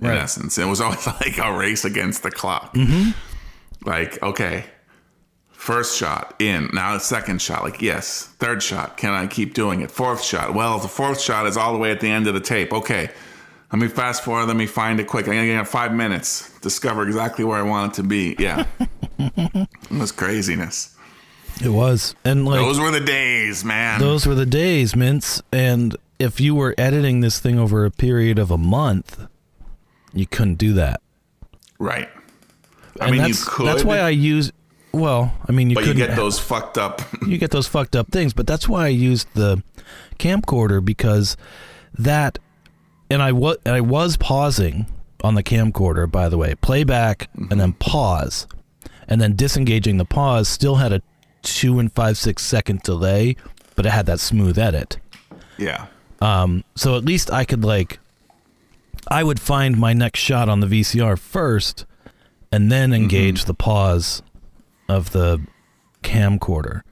[0.00, 0.18] In Right.
[0.18, 2.74] essence, it was always like a race against the clock.
[2.74, 3.10] Mm-hmm.
[3.88, 4.64] Like, okay,
[5.52, 7.62] first shot in, now the second shot.
[7.62, 8.96] Like, yes, third shot.
[8.96, 9.90] Can I keep doing it?
[9.90, 10.54] Fourth shot.
[10.54, 12.72] Well, the fourth shot is all the way at the end of the tape.
[12.72, 13.08] Okay,
[13.72, 14.46] let me fast forward.
[14.46, 15.26] Let me find it quick.
[15.28, 16.56] I'm gonna have five minutes.
[16.60, 18.36] Discover exactly where I want it to be.
[18.38, 18.66] Yeah,
[19.18, 20.94] it was craziness.
[21.64, 23.98] It was, and like Those were the days, man.
[23.98, 25.40] Those were the days, Mints.
[25.50, 29.26] And if you were editing this thing over a period of a month,
[30.18, 31.00] you couldn't do that.
[31.78, 32.08] Right.
[33.00, 33.66] I And mean, you that's, could.
[33.66, 34.52] That's why I use.
[34.92, 37.02] Well, I mean, you but you get those fucked up.
[37.26, 39.62] you get those fucked up things, but that's why I used the
[40.18, 41.36] camcorder because
[41.98, 42.38] that,
[43.10, 44.86] and I was and I was pausing
[45.22, 46.10] on the camcorder.
[46.10, 48.46] By the way, playback and then pause,
[49.06, 51.02] and then disengaging the pause still had a
[51.42, 53.36] two and five six second delay,
[53.74, 54.96] but it had that smooth edit.
[55.58, 55.86] yeah.
[56.22, 57.98] Um, so at least I could like,
[59.08, 61.86] I would find my next shot on the VCR first,
[62.52, 64.22] and then engage the pause
[64.88, 65.44] of the
[66.02, 66.82] camcorder.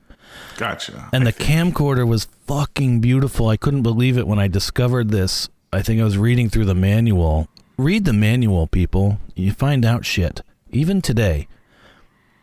[0.56, 1.08] Gotcha.
[1.12, 3.48] And the camcorder was fucking beautiful.
[3.48, 5.48] I couldn't believe it when I discovered this.
[5.72, 7.48] I think I was reading through the manual.
[7.76, 9.18] Read the manual, people.
[9.34, 10.40] You find out shit.
[10.70, 11.48] Even today.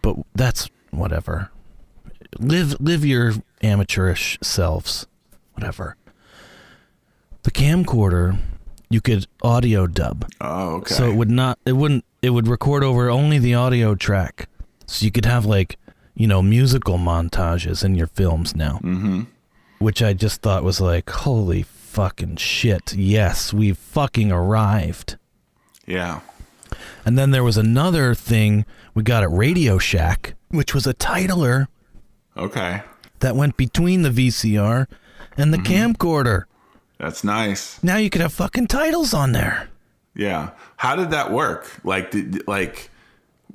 [0.02, 1.50] but that's whatever.
[2.40, 5.06] Live live your amateurish selves,
[5.54, 5.96] whatever.
[7.44, 8.40] The camcorder,
[8.92, 10.94] you could audio dub, Oh, okay.
[10.94, 14.48] so it would not, it wouldn't, it would record over only the audio track,
[14.86, 15.78] so you could have like,
[16.14, 19.22] you know, musical montages in your films now, mm-hmm.
[19.80, 22.94] which I just thought was like, holy fucking shit!
[22.94, 25.18] Yes, we've fucking arrived.
[25.88, 26.20] yeah.
[27.06, 31.68] And then there was another thing we got at Radio Shack, which was a titler
[32.38, 32.84] Okay.
[33.20, 34.88] that went between the VCR
[35.38, 36.44] and the camcorder.
[37.02, 37.82] That's nice.
[37.84, 39.68] Now you could have fucking titles on there.
[40.16, 40.52] Yeah.
[40.78, 41.80] How did that work?
[41.84, 42.90] Like, did, like,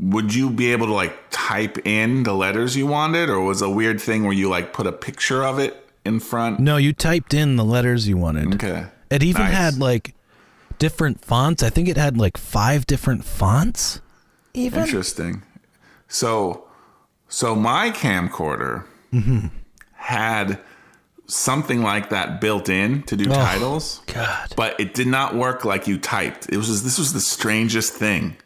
[0.00, 3.66] would you be able to like type in the letters you wanted, or was it
[3.66, 6.58] a weird thing where you like put a picture of it in front?
[6.58, 8.54] No, you typed in the letters you wanted.
[8.54, 8.86] Okay.
[9.10, 9.54] It even Nice.
[9.54, 10.14] had like
[10.78, 11.62] different fonts.
[11.62, 14.00] I think it had like five different fonts.
[14.54, 15.42] Even Interesting.
[16.08, 16.66] So,
[17.28, 19.46] so my camcorder Mm-hmm.
[19.94, 20.58] had
[21.26, 25.64] something like that built in to do oh, titles, God, but it did not work
[25.64, 26.48] like you typed.
[26.48, 28.36] It was just, this was the strangest thing.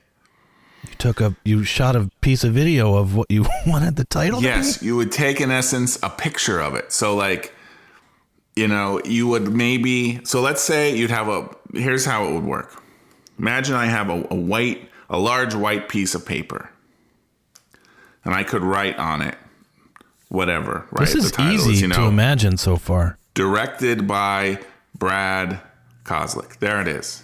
[0.84, 4.40] you took a you shot a piece of video of what you wanted the title.
[4.40, 4.48] to be?
[4.48, 6.92] Yes, you would take in essence a picture of it.
[6.92, 7.54] So like
[8.56, 12.44] you know, you would maybe so let's say you'd have a here's how it would
[12.44, 12.82] work.
[13.38, 16.70] Imagine I have a, a white a large white piece of paper.
[18.24, 19.36] And I could write on it
[20.30, 21.06] whatever, right?
[21.06, 23.18] This is easy you know, to imagine so far.
[23.34, 24.58] directed by
[24.94, 25.60] Brad
[26.04, 26.58] Kozlik.
[26.58, 27.22] There it is.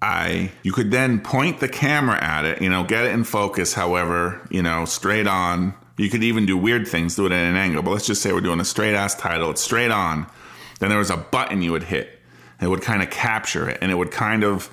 [0.00, 3.74] I you could then point the camera at it, you know, get it in focus,
[3.74, 5.74] however, you know, straight on.
[5.96, 7.82] You could even do weird things, do it at an angle.
[7.82, 10.26] But let's just say we're doing a straight ass title, it's straight on.
[10.80, 12.18] Then there was a button you would hit.
[12.58, 14.70] And it would kind of capture it and it would kind of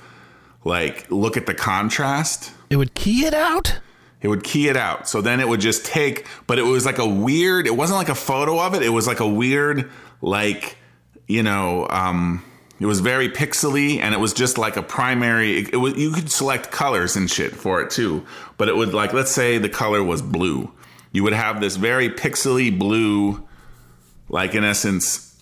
[0.64, 3.80] like look at the contrast It would key it out.
[4.22, 5.08] It would key it out.
[5.08, 8.10] So then it would just take, but it was like a weird, it wasn't like
[8.10, 8.84] a photo of it.
[8.84, 9.90] It was like a weird,
[10.22, 10.78] like,
[11.28, 12.44] you know, um,
[12.80, 16.12] it was very pixely and it was just like a primary, it, it was, you
[16.12, 18.26] could select colors and shit for it too.
[18.58, 20.72] But it would like, let's say the color was blue.
[21.12, 23.48] You would have this very pixely blue,
[24.28, 25.42] like in essence,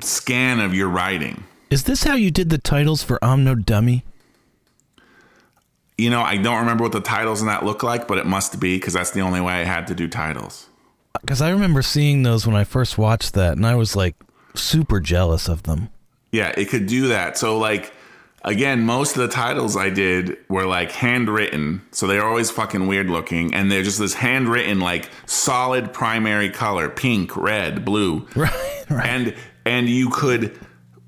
[0.00, 1.44] scan of your writing.
[1.70, 4.04] Is this how you did the titles for Omno Dummy?
[5.98, 8.60] You know, I don't remember what the titles in that look like, but it must
[8.60, 10.68] be because that's the only way I had to do titles.
[11.20, 14.14] Because I remember seeing those when I first watched that, and I was like
[14.54, 15.90] super jealous of them.
[16.30, 17.36] Yeah, it could do that.
[17.36, 17.92] So like
[18.44, 21.82] again, most of the titles I did were like handwritten.
[21.90, 26.88] So they're always fucking weird looking and they're just this handwritten like solid primary color,
[26.88, 28.26] pink, red, blue.
[28.36, 29.06] Right, right.
[29.06, 29.34] And
[29.64, 30.58] and you could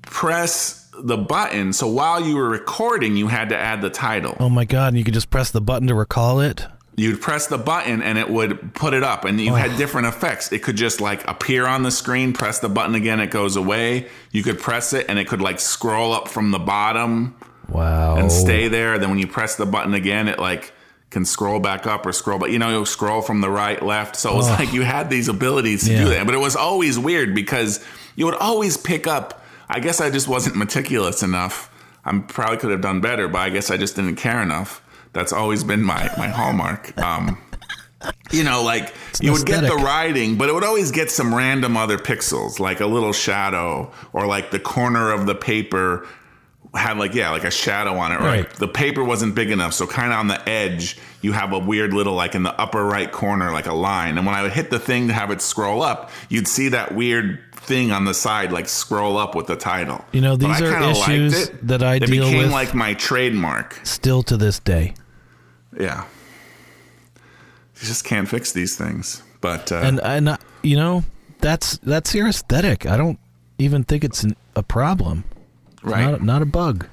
[0.03, 1.73] press the button.
[1.73, 4.35] So while you were recording, you had to add the title.
[4.39, 4.89] Oh my god!
[4.89, 6.65] And you could just press the button to recall it.
[6.97, 9.77] You'd press the button and it would put it up, and you had oh.
[9.77, 10.51] different effects.
[10.51, 14.07] It could just like appear on the screen, press the button again, it goes away.
[14.31, 17.35] You could press it and it could like scroll up from the bottom
[17.69, 18.17] Wow.
[18.17, 18.99] and stay there.
[18.99, 20.73] Then when you press the button again, it like
[21.09, 24.15] can scroll back up or scroll, but you know, you'll scroll from the right, left.
[24.15, 26.03] So it was like you had these abilities to Yeah.
[26.03, 27.83] do that, but it was always weird because
[28.15, 29.40] you would always pick up.
[29.71, 31.71] I guess I just wasn't meticulous enough.
[32.03, 34.83] I probably could have done better, but I guess I just didn't care enough.
[35.13, 36.97] That's always been my my hallmark.
[36.97, 37.41] Um,
[38.31, 41.77] you know, like you would get the writing, but it would always get some random
[41.77, 46.05] other pixels, like a little shadow or like the corner of the paper
[46.73, 48.19] had like yeah, like a shadow on it.
[48.19, 48.45] Right.
[48.45, 48.49] Right.
[48.49, 51.93] The paper wasn't big enough, so kind of on the edge, you have a weird
[51.93, 54.17] little like in the upper right corner, like a line.
[54.17, 56.95] And when I would hit the thing to have it scroll up, you'd see that
[56.95, 60.03] weird thing on the side like scroll up with the title.
[60.13, 62.51] You know, these are issues that I it deal became with.
[62.51, 63.79] like my trademark.
[63.83, 64.93] Still to this day,
[65.77, 66.05] Yeah.
[67.81, 69.23] You just can't fix these things.
[69.41, 71.03] But uh, and and uh, you know
[71.39, 72.85] that's that's your aesthetic.
[72.85, 73.19] I don't
[73.57, 75.23] even think it's an, a problem.
[75.83, 76.11] Right.
[76.11, 76.87] Not not a bug.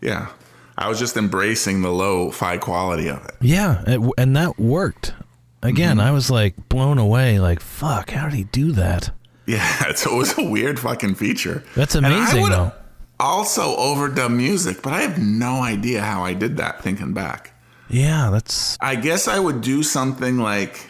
[0.00, 0.28] Yeah.
[0.76, 3.36] I was just embracing the low fi quality of it.
[3.40, 5.14] Yeah, it, and that worked.
[5.62, 6.06] Again, Mm-hmm.
[6.08, 7.38] I was like blown away.
[7.38, 9.10] Like, fuck, how did he do that?
[9.46, 11.62] Yeah, it's, it was a weird fucking feature.
[11.76, 12.72] That's amazing, though.
[13.20, 17.52] Also overdub music, but I have no idea how I did that thinking back.
[17.88, 20.84] Yeah, that's I guess I would do something like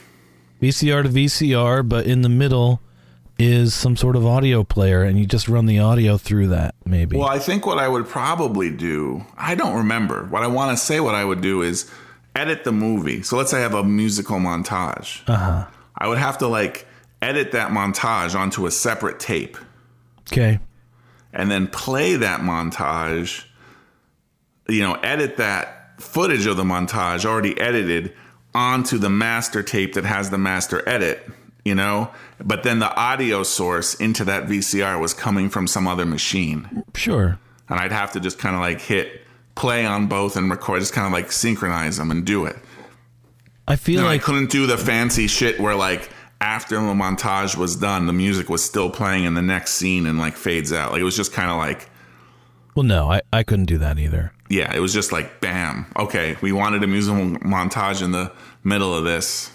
[0.63, 2.81] VCR to VCR, but in the middle
[3.39, 6.75] is some sort of audio player, and you just run the audio through that.
[6.85, 7.17] Maybe.
[7.17, 10.25] well, I think what I would probably do, I don't remember.
[10.25, 11.91] What I want to say what I would do is
[12.37, 13.23] edit the movie.
[13.23, 15.29] So let's say I have a musical montage.
[15.29, 15.67] Uh-huh.
[15.97, 16.87] I would have to like
[17.23, 19.57] edit that montage onto a separate tape.
[20.33, 20.59] Okay.
[21.35, 23.45] and then play that montage
[24.69, 28.15] you know edit that footage of the montage already edited
[28.55, 31.27] onto the master tape that has the master edit,
[31.65, 32.11] you know?
[32.47, 36.85] But then the audio source into that VCR was coming from some other machine.
[36.95, 37.39] Sure.
[37.69, 39.23] And I'd have to just kind of like hit
[39.55, 42.57] play on both and record, just kind of like synchronize them and do it.
[43.67, 47.77] I feel And I couldn't do the fancy shit where like after the montage was
[47.77, 50.93] done, the music was still playing in the next scene and like fades out.
[50.93, 51.89] Like it was just kind of like,
[52.75, 54.33] well, no, I, I couldn't do that either.
[54.51, 55.87] yeah, it was just like, bam.
[55.97, 58.33] Okay, we wanted a musical montage in the
[58.65, 59.51] middle of this.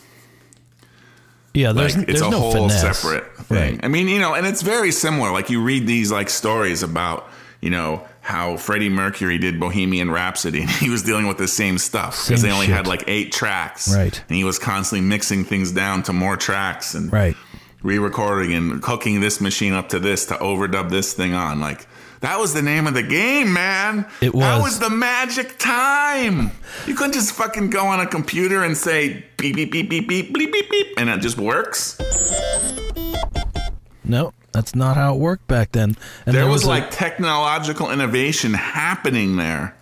[1.59, 2.99] Yeah, there's Like it's a no whole finesse.
[2.99, 3.75] separate thing.
[3.75, 3.79] Right.
[3.85, 5.31] I mean, you know, and it's very similar.
[5.31, 7.27] Like you read these like stories about,
[7.61, 11.77] you know, how Freddie Mercury did Bohemian Rhapsody and he was dealing with the same
[11.77, 12.75] stuff because they only shit.
[12.75, 13.93] had like eight tracks.
[13.93, 14.21] Right.
[14.29, 17.35] And he was constantly mixing things down to more tracks and Right.
[17.81, 21.59] re-recording and hooking this machine up to this to overdub this thing on.
[21.59, 21.87] Like
[22.21, 24.05] that was the name of the game, man.
[24.21, 24.41] It was.
[24.43, 24.63] That was.
[24.63, 26.51] was the magic time.
[26.85, 30.33] You couldn't just fucking go on a computer and say beep beep beep beep beep
[30.33, 31.97] beep beep beep and it just works.
[34.03, 35.95] No, that's not how it worked back then.
[36.25, 39.75] And There was a- like technological innovation happening there.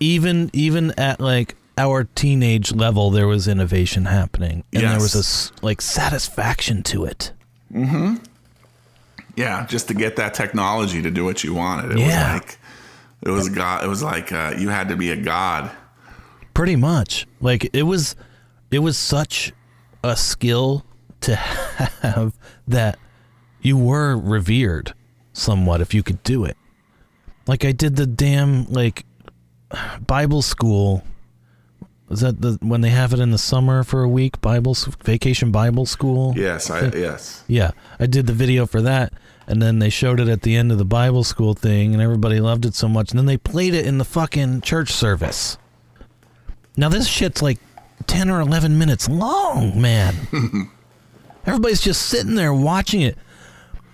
[0.00, 5.14] even even at like our teenage level, there was innovation happening, and there was
[5.60, 7.32] a like satisfaction to it.
[7.72, 8.16] Mm-hmm.
[9.36, 11.92] Yeah, just to get that technology to do what you wanted.
[11.92, 12.34] It Yeah.
[12.34, 12.58] was like
[13.22, 13.84] it was god.
[13.84, 15.70] It was like uh, you had to be a god.
[16.52, 18.14] Pretty much, like it was,
[18.70, 19.52] it was such
[20.04, 20.84] a skill
[21.22, 21.34] to
[22.02, 22.34] have
[22.68, 22.98] that
[23.60, 24.94] you were revered
[25.32, 26.56] somewhat if you could do it.
[27.46, 29.04] Like I did the damn like
[30.06, 31.02] Bible school.
[32.10, 34.40] Is that the when they have it in the summer for a week?
[34.40, 36.34] Bible vacation Bible school.
[36.36, 37.42] Yes, I yes.
[37.48, 39.12] Yeah, I did the video for that,
[39.46, 42.40] and then they showed it at the end of the Bible school thing, and everybody
[42.40, 43.10] loved it so much.
[43.10, 45.58] And then they played it in the fucking church service.
[46.76, 47.58] Now this shit's like
[48.06, 50.14] ten or eleven minutes long, man.
[51.46, 53.18] Everybody's just sitting there watching it,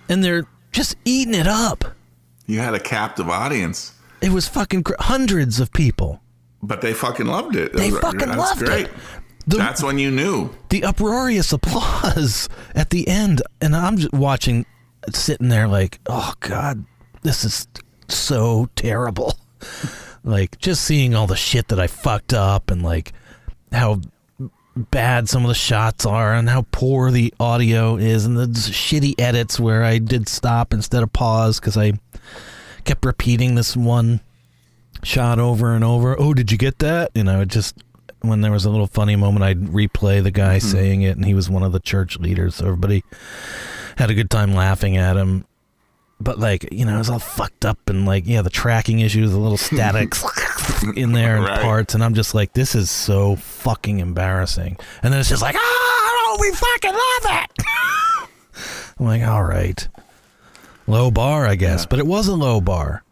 [0.07, 1.83] and they're just eating it up.
[2.47, 6.21] You had a captive audience, It was fucking cr- hundreds of people.
[6.63, 7.73] but they fucking loved it.
[7.73, 8.85] They was- fucking loved great.
[8.87, 8.91] it.
[9.47, 10.51] The, That's when you knew.
[10.69, 14.67] the uproarious applause at the end and i'm just watching
[15.11, 16.85] sitting there like oh god
[17.23, 17.67] this is
[18.07, 19.37] so terrible.
[20.23, 23.13] Like just seeing all the shit that i fucked up and like
[23.71, 24.01] how
[24.75, 29.19] bad some of the shots are and how poor the audio is and the shitty
[29.19, 31.91] edits where i did stop instead of pause because i
[32.85, 34.21] kept repeating this one
[35.03, 36.19] shot over and over.
[36.19, 37.11] Oh did you get that?
[37.13, 37.75] You know it just
[38.21, 40.67] when there was a little funny moment, I'd replay the guy mm-hmm.
[40.67, 42.55] saying it, and he was one of the church leaders.
[42.55, 43.03] So everybody
[44.01, 45.45] had a good time laughing at him.
[46.19, 49.31] But like, you know, it was all fucked up, and like, yeah, the tracking issues,
[49.31, 50.23] the little statics
[50.95, 51.61] in there and Right.
[51.61, 54.77] parts, and I'm just like, this is so fucking embarrassing.
[55.01, 57.63] And then it's just like, oh, we fucking love it.
[58.99, 59.87] I'm like, all right,
[60.85, 61.87] low bar, I guess, Yeah.
[61.89, 63.03] but it was a low bar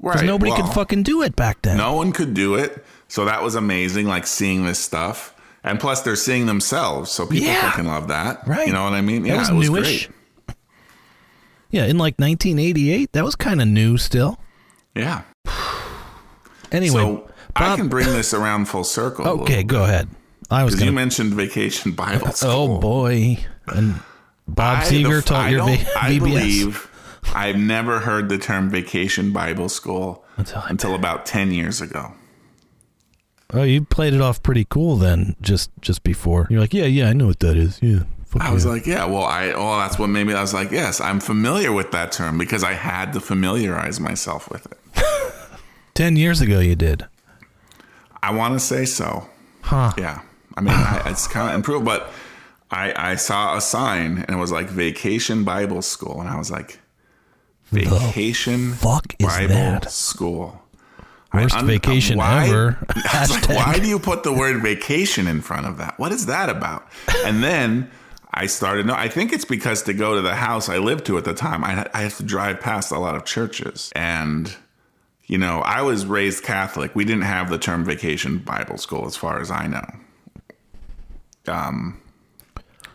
[0.00, 1.78] because nobody well, could fucking do it back then.
[1.78, 2.84] No one could do it.
[3.08, 5.34] So that was amazing, like seeing this stuff.
[5.64, 7.70] And plus, they're seeing themselves, so people Yeah.
[7.70, 8.46] fucking love that.
[8.46, 8.68] Right.
[8.68, 9.22] You know what I mean?
[9.22, 10.08] That Yeah, was it was great.
[11.72, 14.38] Yeah, in like 1988, that was kind of new still.
[14.94, 15.22] Yeah.
[16.70, 19.26] Anyway, so I can bring this around full circle.
[19.42, 20.08] okay, go ahead.
[20.50, 22.50] I was Because you mentioned Vacation Bible oh, School.
[22.50, 23.96] Oh boy, and
[24.46, 26.90] Bob I- Seger the- taught I your v- I believe
[27.34, 32.12] I've never heard the term Vacation Bible School Until until about ten years ago.
[33.54, 35.36] Oh, you played it off pretty cool then.
[35.42, 37.78] Just just before you're like, yeah, yeah, I know what that is.
[37.82, 40.34] Yeah, fuck I was like, yeah, well, I oh, that's what made me.
[40.34, 44.50] I was like, yes, I'm familiar with that term because I had to familiarize myself
[44.50, 44.78] with it.
[45.94, 47.06] ten years ago you did,
[48.22, 49.28] I want to say so.
[49.62, 49.92] huh?
[49.98, 50.22] Yeah,
[50.56, 52.10] I mean, I, it's kind of improved, but
[52.70, 56.50] I I saw a sign and it was like Vacation Bible School, and I was
[56.50, 56.80] like,
[57.70, 59.90] Vacation fuck is Bible that?
[59.90, 60.58] School.
[61.32, 62.78] Worst un- vacation why- ever.
[63.30, 65.98] Like, why do you put the word vacation in front of that?
[65.98, 66.86] What is that about?
[67.24, 67.90] And then
[68.34, 68.86] I started.
[68.86, 71.34] No, I think it's because to go to the house I lived to at the
[71.34, 74.54] time, I I have to drive past a lot of churches, and
[75.26, 76.94] you know, I was raised Catholic.
[76.94, 79.84] We didn't have the term vacation Bible school, as far as I know.
[81.48, 82.00] Um,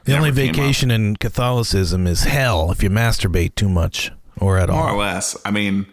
[0.06, 0.56] The only never came up.
[0.56, 4.78] vacation in Catholicism is hell if you masturbate too much or at all.
[4.78, 5.36] more or less.
[5.46, 5.86] I mean,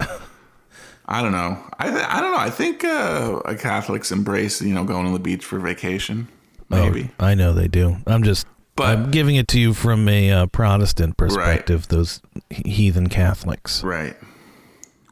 [1.06, 1.58] I don't know.
[1.78, 2.38] I th- I don't know.
[2.38, 6.28] I think uh, Catholics embrace you know going to the beach for vacation.
[6.70, 7.10] Maybe.
[7.20, 7.98] Oh, I know they do.
[8.06, 8.46] I'm just.
[8.76, 11.88] But- I'm giving it to you from a uh, Protestant perspective.
[11.88, 12.20] Those
[12.50, 13.82] heathen Catholics.
[13.84, 14.16] Right.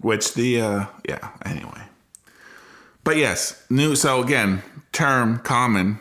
[0.00, 1.82] Which the uh yeah, anyway.
[3.04, 3.94] But yes, new.
[3.94, 5.98] So again, term common.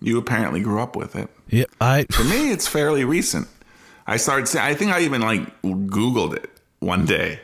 [0.00, 1.28] You apparently grew up with it.
[1.48, 3.46] Yeah, I For me, it's fairly recent.
[4.06, 4.48] I started.
[4.48, 6.50] See, I think I even like Googled it
[6.80, 7.40] one day.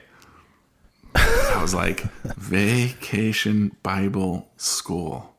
[1.15, 2.01] I was like,
[2.37, 5.35] "Vacation Bible School."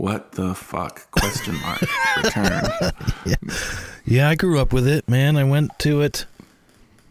[0.00, 1.10] What the fuck?
[1.10, 1.82] Question mark.
[2.24, 2.62] Return.
[4.06, 5.36] Yeah, I grew up with it, man.
[5.36, 6.24] I went to it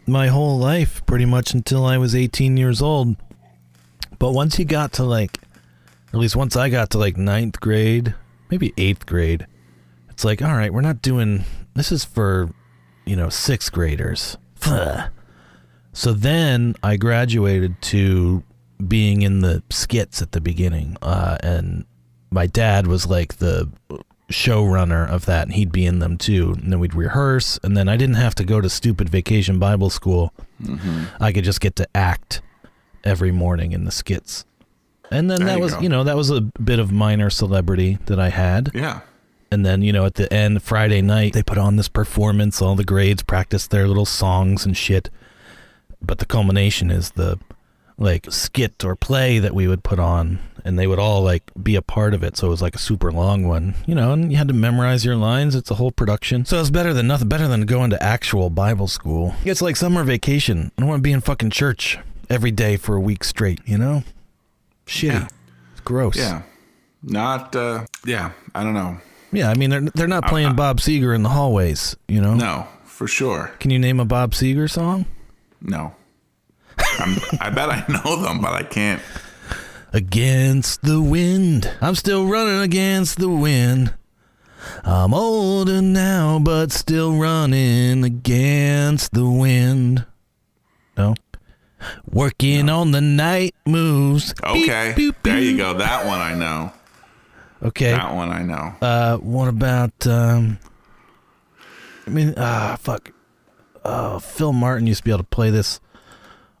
[0.08, 3.14] my whole life pretty much until I was 18 years old.
[4.18, 5.38] But once you got to like,
[6.12, 8.16] at least once I got to like ninth grade,
[8.50, 9.46] maybe eighth grade,
[10.10, 12.50] it's like, all right, we're not doing this is for,
[13.06, 14.36] you know, sixth graders.
[15.92, 18.42] So then I graduated to
[18.86, 21.84] being in the skits at the beginning, uh, and
[22.30, 23.68] my dad was like the
[24.30, 26.52] showrunner of that, and he'd be in them too.
[26.52, 29.90] And then we'd rehearse, and then I didn't have to go to stupid vacation Bible
[29.90, 30.32] school.
[30.62, 31.04] Mm-hmm.
[31.22, 32.40] I could just get to act
[33.04, 34.44] every morning in the skits.
[35.10, 35.80] And then There that you was, go.
[35.80, 38.70] you know, that was a bit of minor celebrity that I had.
[38.74, 39.00] Yeah.
[39.50, 42.62] And then, you know, at the end, Friday night, they put on this performance.
[42.62, 45.10] All the grades practice their little songs and shit.
[46.00, 47.40] But the culmination is the
[47.98, 51.76] like skit or play that we would put on, and they would all like be
[51.76, 52.36] a part of it.
[52.36, 55.04] So it was like a super long one, you know, and you had to memorize
[55.04, 55.54] your lines.
[55.54, 56.44] It's a whole production.
[56.44, 59.34] So it's better than nothing, better than going to actual Bible school.
[59.44, 60.70] It's like summer vacation.
[60.76, 61.98] I don't want to be in fucking church
[62.28, 64.02] every day for a week straight, you know?
[64.86, 65.12] Shitty.
[65.12, 65.28] Yeah.
[65.72, 66.16] It's gross.
[66.16, 66.42] Yeah.
[67.02, 67.54] Not.
[67.56, 68.32] uh Yeah.
[68.54, 68.98] I don't know.
[69.32, 72.34] Yeah, I mean, they're, they're not playing Bob Seger in the hallways, you know?
[72.34, 73.52] No, for sure.
[73.60, 75.06] Can you name a Bob Seger song?
[75.62, 75.94] No.
[76.78, 79.00] I bet I know them, but I can't.
[79.92, 81.70] Against the wind.
[81.80, 83.94] I'm still running against the wind.
[84.84, 90.06] I'm older now, but still running against the wind.
[90.96, 91.14] No.
[92.10, 94.34] Working on the night moves.
[94.44, 94.92] Okay.
[94.96, 95.74] beep, There you go.
[95.74, 96.72] That one I know.
[97.62, 97.90] Okay.
[97.90, 98.74] That one I know.
[98.80, 100.58] Uh, what about um?
[102.06, 103.12] I mean, ah, fuck.
[103.84, 105.80] Uh, Phil Martin used to be able to play this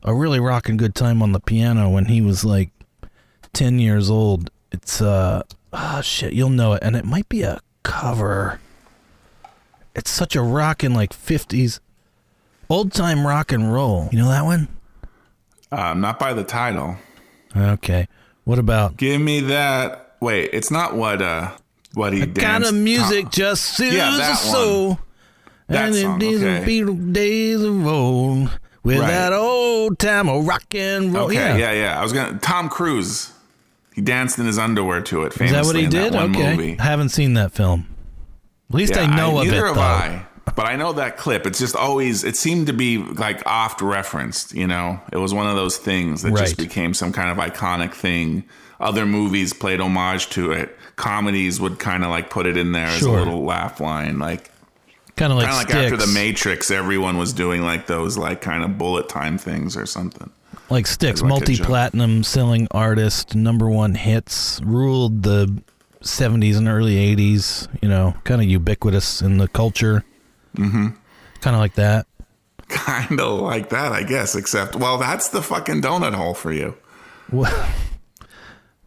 [0.02, 2.70] a really rocking good time on the piano when he was like
[3.52, 4.50] ten years old.
[4.72, 5.42] It's uh,
[5.72, 8.60] ah, shit, you'll know it, and it might be a cover.
[9.94, 11.80] It's such a rockin' like fifties,
[12.68, 14.08] old time rock and roll.
[14.12, 14.68] You know that one?
[15.72, 16.96] Uh, not by the title.
[17.56, 18.06] Okay.
[18.44, 20.16] What about Give me that.
[20.20, 21.50] Wait, it's not what uh
[21.94, 22.38] what he did.
[22.38, 24.98] kind of music Tom- just soothes Yeah, the that soul.
[25.68, 26.64] That and song, these okay.
[26.64, 29.06] Beatle days of old, with Right.
[29.08, 31.26] that old time of rock and roll.
[31.26, 31.56] Okay, yeah.
[31.56, 31.72] yeah.
[31.72, 32.38] yeah, I was gonna.
[32.40, 33.32] Tom Cruise.
[33.94, 35.32] He danced in his underwear to it.
[35.32, 36.14] Is Famously that what he did?
[36.14, 36.56] Okay.
[36.56, 36.78] Movie.
[36.78, 37.86] I haven't seen that film.
[38.70, 39.74] At least Yeah, I know of it, neither though.
[39.74, 40.26] have I.
[40.56, 41.46] But I know that clip.
[41.46, 42.24] It's just always.
[42.24, 44.54] It seemed to be like oft referenced.
[44.54, 46.40] You know, it was one of those things that Right.
[46.44, 48.44] just became some kind of iconic thing.
[48.80, 50.76] Other movies played homage to it.
[50.96, 54.50] Comedies would kind of like put it in there as a little laugh line, like
[55.16, 58.40] Kind of like kind of like after the Matrix, everyone was doing like those like
[58.40, 60.30] kind of bullet time things or something.
[60.70, 65.60] Like Styx, multi-platinum selling artist, number one hits, ruled the
[66.02, 67.68] 70s and early 80s.
[67.82, 70.04] You know, kind of ubiquitous in the culture.
[70.56, 70.88] Mm-hmm.
[71.40, 72.06] Kind of like that.
[72.68, 74.36] Kind of like that, I guess.
[74.36, 76.76] Except, well, that's the fucking donut hole for you.
[77.30, 77.52] What?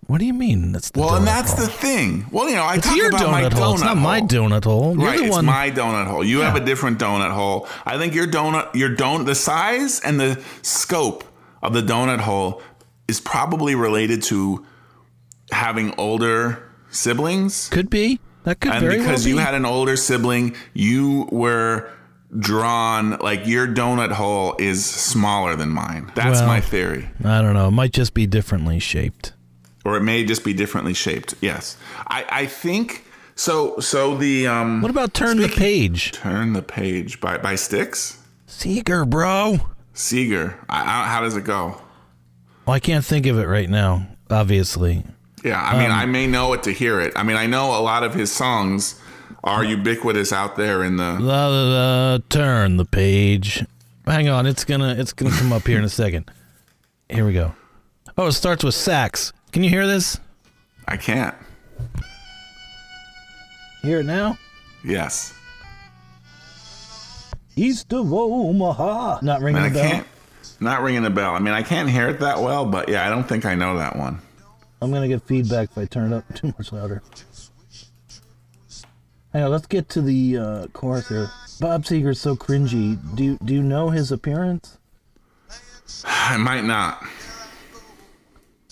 [0.07, 0.73] What do you mean?
[0.73, 1.65] That's the Well, and that's hole?
[1.65, 2.25] the thing.
[2.31, 3.73] Well, you know, I It's talk your about my donut hole.
[3.73, 4.95] It's not my donut hole.
[4.97, 5.45] You're right, the it's one.
[5.45, 6.23] my donut hole.
[6.23, 7.67] You have a different donut hole.
[7.85, 11.23] I think your donut, your don, the size and the scope
[11.63, 12.61] of the donut hole
[13.07, 14.65] is probably related to
[15.51, 17.69] having older siblings.
[17.69, 18.19] Could be.
[18.43, 18.77] That could be.
[18.77, 21.89] and because well you had an older sibling, you were
[22.37, 26.11] drawn like your donut hole is smaller than mine.
[26.15, 27.09] That's Well- my theory.
[27.23, 27.67] I don't know.
[27.69, 29.33] It might just be differently shaped.
[29.85, 31.35] Or it may just be differently shaped.
[31.41, 31.75] Yes.
[32.07, 33.05] I, I think
[33.35, 36.11] so so the um What about Turn the Page?
[36.13, 38.17] Turn the page by by Styx?
[38.47, 39.59] Seger, bro.
[39.93, 40.55] Seger.
[40.69, 41.79] I, I, how does it go?
[42.65, 45.03] Well, I can't think of it right now, obviously.
[45.43, 47.13] Yeah, I mean, Um, I may know it to hear it.
[47.15, 48.99] I mean, I know a lot of his songs
[49.43, 51.17] are ubiquitous out there in the.
[51.19, 51.63] La, la,
[52.13, 53.65] la, turn the page.
[54.05, 56.29] Hang on, it's gonna it's gonna come up here in a second.
[57.09, 57.53] Here we go.
[58.17, 59.31] Oh, it starts with sax.
[59.51, 60.19] Can you hear this?
[60.87, 61.35] I can't.
[63.81, 64.37] Hear it now?
[64.83, 65.33] Yes,
[67.55, 69.19] East of Omaha.
[69.21, 69.91] Not I ringing mean, I a bell.
[69.91, 70.07] can't.
[70.59, 71.33] Not ringing a bell.
[71.35, 73.77] I mean, I can't hear it that well, but yeah, I don't think I know
[73.77, 74.19] that one.
[74.81, 77.01] I'm gonna get feedback if I turn it up too much louder.
[79.31, 81.29] Hang on, let's get to the uh, chorus here.
[81.59, 82.97] Bob Seger's so cringy.
[83.15, 84.77] Do you, do you know his appearance?
[86.05, 87.03] I might not.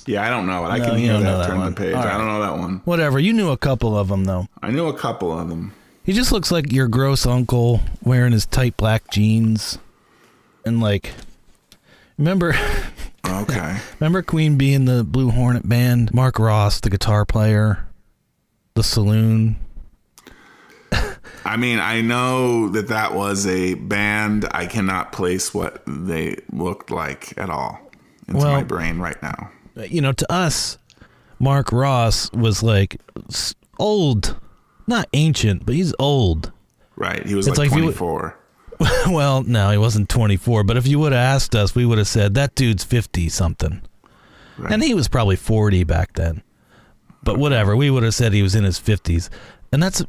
[0.05, 0.69] Yeah, I don't know it.
[0.69, 1.37] I can hear don't that.
[1.37, 1.73] that Turn one.
[1.73, 1.93] the page.
[1.95, 2.81] All I don't know that one.
[2.85, 3.19] Whatever.
[3.19, 4.47] You knew a couple of them though.
[4.61, 5.73] I knew a couple of them.
[6.03, 9.77] He just looks like your gross uncle wearing his tight black jeans,
[10.65, 11.11] and like,
[12.17, 12.55] remember,
[13.25, 13.77] Okay.
[13.99, 16.13] remember Queen Bee in the Blue Hornet band?
[16.13, 17.85] Mark Ross, the guitar player,
[18.73, 19.57] the saloon.
[21.43, 24.47] I mean, I know that that was a band.
[24.51, 27.79] I cannot place what they looked like at all
[28.27, 29.49] into Well- my brain right now.
[29.89, 30.77] You know, to us,
[31.39, 32.99] Mark Ross was like
[33.79, 34.35] old,
[34.91, 36.51] not ancient, but he's old.
[36.95, 37.25] Right.
[37.25, 38.37] He was It's like, like if you- 24.
[39.07, 42.07] well, no, he wasn't 24, but if you would have asked us, we would have
[42.07, 43.81] said that dude's 50 something.
[44.57, 44.73] Right.
[44.73, 46.41] And he was probably 40 back then.
[47.23, 49.29] But whatever, we would have said he was in his 50s.
[49.71, 50.03] And that's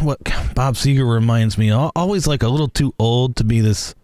[0.00, 0.18] what
[0.54, 1.70] Bob Seger reminds me.
[1.70, 3.94] Always like a little too old to be this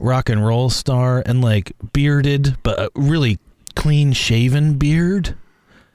[0.00, 3.38] rock and roll star and like bearded, but a really
[3.76, 5.36] clean shaven beard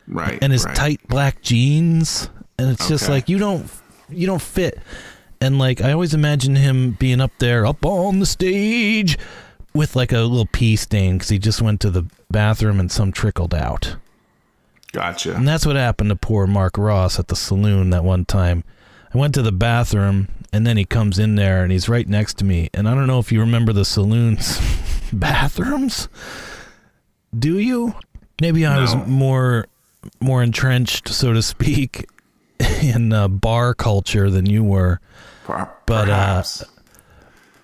[0.07, 0.39] right.
[0.41, 0.75] and his right.
[0.75, 3.69] tight black jeans and it's just like you don't
[4.09, 4.79] you don't fit.
[5.41, 9.17] And like i always imagine him being up there up on the stage
[9.73, 13.11] with like a little pee stain because he just went to the bathroom and some
[13.11, 13.97] trickled out.
[14.93, 15.33] Gotcha.
[15.33, 18.63] and that's what happened to poor mark ross at the saloon that one time.
[19.13, 22.37] I went to the bathroom and then he comes in there and he's right next
[22.37, 22.69] to me.
[22.73, 24.59] And i don't know if you remember the saloon's
[25.13, 26.07] bathrooms.
[27.37, 27.95] Do you?
[28.39, 29.65] Maybe i was more
[30.19, 32.05] more entrenched so to speak
[32.81, 34.99] in uh, bar culture than you were
[35.85, 36.43] but, uh,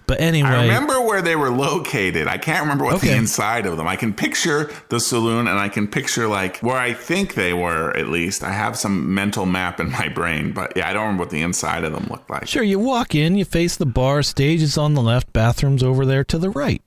[0.05, 2.27] but anyway I remember where they were located.
[2.27, 3.87] I can't remember what the inside of them.
[3.87, 7.95] I can picture the saloon and I can picture like where I think they were
[7.95, 8.43] at least.
[8.43, 11.41] I have some mental map in my brain, but yeah, I don't remember what the
[11.43, 12.47] inside of them looked like.
[12.47, 16.05] sure you walk in you face the bar stage is on the left bathrooms over
[16.05, 16.81] there to the right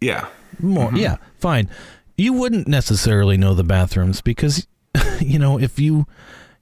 [0.00, 0.26] Yeah.
[0.60, 1.68] more yeah fine
[2.16, 4.66] you wouldn't necessarily know the bathrooms because
[5.20, 6.06] you know if you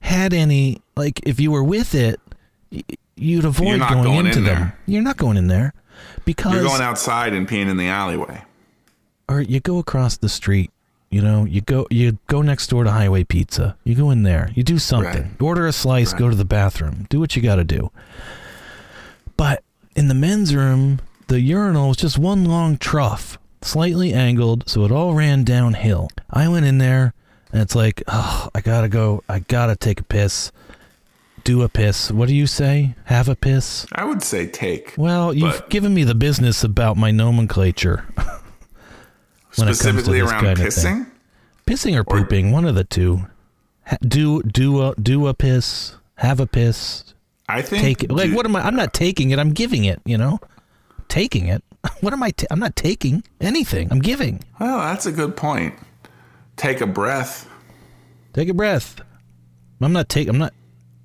[0.03, 2.19] had any like if you were with it
[3.15, 4.59] you'd avoid going, going into in them.
[4.59, 4.79] there.
[4.85, 5.73] you're not going in there
[6.25, 8.43] because You're going outside and peeing in the alleyway.
[9.29, 10.71] or you go across the street
[11.09, 13.77] you know you go you go next door to highway pizza.
[13.83, 14.49] You go in there.
[14.55, 15.21] You do something.
[15.21, 15.41] Right.
[15.41, 17.05] Order a slice go to the bathroom.
[17.09, 17.91] Do what you got to do.
[19.37, 19.63] But
[19.95, 24.91] in the men's room the urinal was just one long trough slightly angled so it
[24.91, 26.09] all ran downhill.
[26.29, 27.13] I went in there
[27.53, 30.51] and it's like oh i gotta go i gotta take a piss
[31.45, 34.93] do a piss what do you say have a piss I would say take.
[34.97, 38.05] well you've But- given me the business about my nomenclature
[39.55, 41.07] when it comes to this around kind of pissing.
[41.65, 43.25] Pissing or pooping, one of the two.
[43.85, 47.13] Ha- do do a do a piss, have a piss,
[47.47, 48.11] I think take it.
[48.11, 48.61] Like do- what am I?
[48.65, 49.39] I'm not taking it.
[49.39, 50.01] I'm giving it.
[50.05, 50.39] You know,
[51.07, 51.63] taking it.
[52.01, 52.31] What am I?
[52.31, 53.89] Ta- I'm not taking anything.
[53.91, 54.43] I'm giving.
[54.59, 55.75] Well, that's a good point.
[56.57, 57.49] Take a breath.
[58.33, 59.01] Take a breath.
[59.81, 60.27] I'm not take.
[60.27, 60.53] I'm not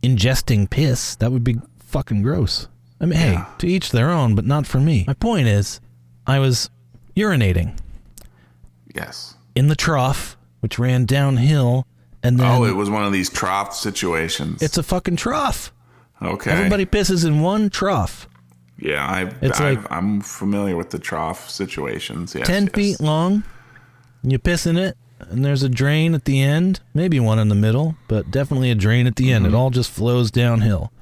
[0.02, 1.16] ingesting piss.
[1.16, 2.68] That would be fucking gross.
[3.00, 5.04] I mean, hey, to each their own, but not for me.
[5.06, 5.80] My point is,
[6.26, 6.68] I was
[7.16, 7.76] urinating
[8.94, 9.34] Yes.
[9.54, 11.86] in the trough, which ran downhill,
[12.22, 14.62] and then Oh, it was one of these trough situations.
[14.62, 15.72] it's a fucking trough.
[16.20, 16.50] okay.
[16.50, 18.28] Everybody pisses in one trough.
[18.78, 22.34] Yeah, I, It's I, like- I'm familiar with the trough situations.
[22.34, 22.72] Yes, 10 yes.
[22.74, 23.42] feet long.
[24.22, 26.80] and You piss in it, and there's a drain at the end.
[26.94, 29.44] Maybe one in the middle, but definitely a drain at the end.
[29.44, 29.58] It mm-hmm.
[29.58, 30.92] all just flows downhill.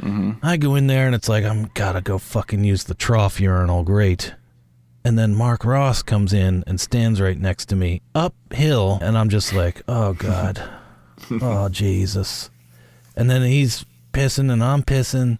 [0.00, 0.44] Mm-hmm.
[0.44, 3.84] I go in there, and it's like, I'm gotta go fucking use the trough urinal.
[3.84, 4.34] Great.
[5.04, 9.28] And then Mark Ross comes in and stands right next to me uphill, and I'm
[9.28, 10.62] just like, oh God.
[11.30, 12.50] oh, Jesus.
[13.16, 15.38] And then he's pissing, and I'm pissing.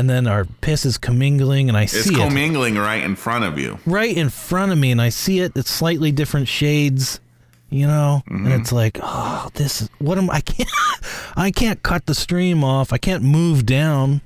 [0.00, 3.16] And then our piss is commingling, and I It's see it It's commingling right in
[3.16, 3.78] front of you.
[3.84, 5.52] right in front of me and I see it.
[5.54, 7.20] It's slightly different shades,
[7.68, 8.52] you know, and mm-hmm.
[8.52, 10.70] it's like, oh, this is what am I can't
[11.36, 12.94] I can't cut the stream off.
[12.94, 14.22] I can't move down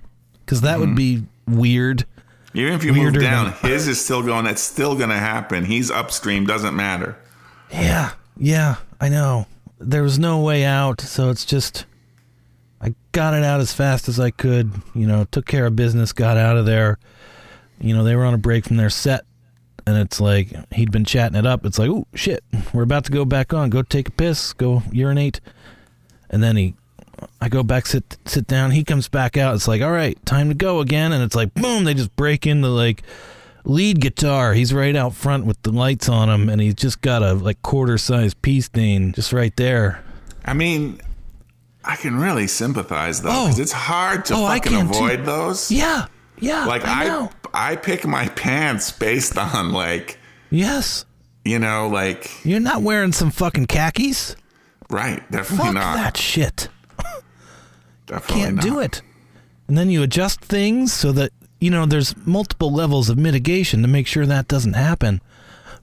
[0.46, 1.24] because that would mm-hmm.
[1.24, 2.06] be weird.
[2.54, 4.46] Even if you Weirder move down, than- his is still going.
[4.46, 5.64] It's still going to happen.
[5.64, 6.46] He's upstream.
[6.46, 7.16] Doesn't matter.
[7.72, 9.48] Yeah, yeah, I know.
[9.80, 11.84] There was no way out, so it's just
[12.84, 14.70] I got it out as fast as I could.
[14.94, 16.98] You know, took care of business, got out of there.
[17.80, 19.24] You know, they were on a break from their set,
[19.86, 21.64] and it's like he'd been chatting it up.
[21.64, 23.70] It's like, oh shit, we're about to go back on.
[23.70, 24.52] Go take a piss.
[24.52, 25.40] Go urinate.
[26.28, 26.74] And then he,
[27.40, 28.72] I go back sit sit down.
[28.72, 29.54] He comes back out.
[29.54, 31.12] It's like, all right, time to go again.
[31.12, 33.02] And it's like, boom, they just break into like
[33.64, 34.52] lead guitar.
[34.52, 37.62] He's right out front with the lights on him, and he's just got a like
[37.62, 40.04] quarter size pee stain just right there.
[40.44, 41.00] I mean,
[41.86, 43.44] I can really sympathize though, Oh.
[43.44, 44.94] because it's hard to Oh, I fucking can too.
[44.94, 45.70] avoid those.
[45.70, 46.06] Yeah,
[46.38, 46.64] yeah.
[46.66, 47.28] Like I I.
[47.56, 50.18] I, pick my pants based on like
[50.50, 51.04] Yes.
[51.44, 54.34] You know, like You're not wearing some fucking khakis.
[54.90, 55.96] right, definitely Fuck not.
[55.96, 56.68] that shit.
[58.06, 58.64] definitely Can't not.
[58.64, 59.02] do it.
[59.68, 63.88] And then you adjust things so that you know there's multiple levels of mitigation to
[63.88, 65.20] make sure that doesn't happen.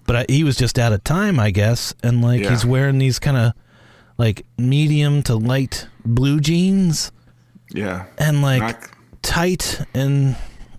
[0.05, 2.49] But I, he was just out of time, I guess, and like Yeah.
[2.51, 3.53] he's wearing these kind of
[4.17, 7.11] like medium to light blue jeans
[7.73, 8.05] Yeah.
[8.17, 8.89] and like Not-
[9.21, 10.35] tight and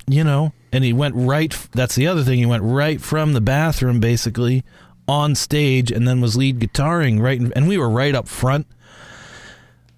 [0.07, 3.41] you know and he went right that's the other thing he went right from the
[3.41, 4.65] bathroom basically
[5.07, 8.67] on stage and then was lead guitaring right in, and we were right up front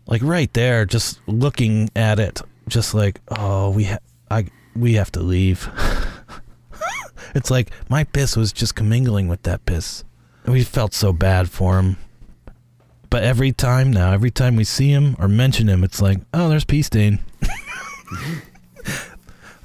[0.07, 3.99] like right there just looking at it just like oh we ha-
[4.31, 4.47] I
[4.77, 5.69] we have to leave.
[7.35, 10.05] It's like my piss was just commingling with that piss.
[10.47, 11.97] We felt so bad for him
[13.15, 16.49] but every time now every time we see him or mention him it's like oh
[16.49, 17.21] there's pee stain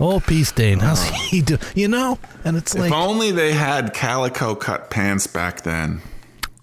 [0.02, 0.80] Oh, stain.
[0.80, 1.58] How's he do?
[1.76, 6.02] You know, and it's if like If only they had calico cut pants back then.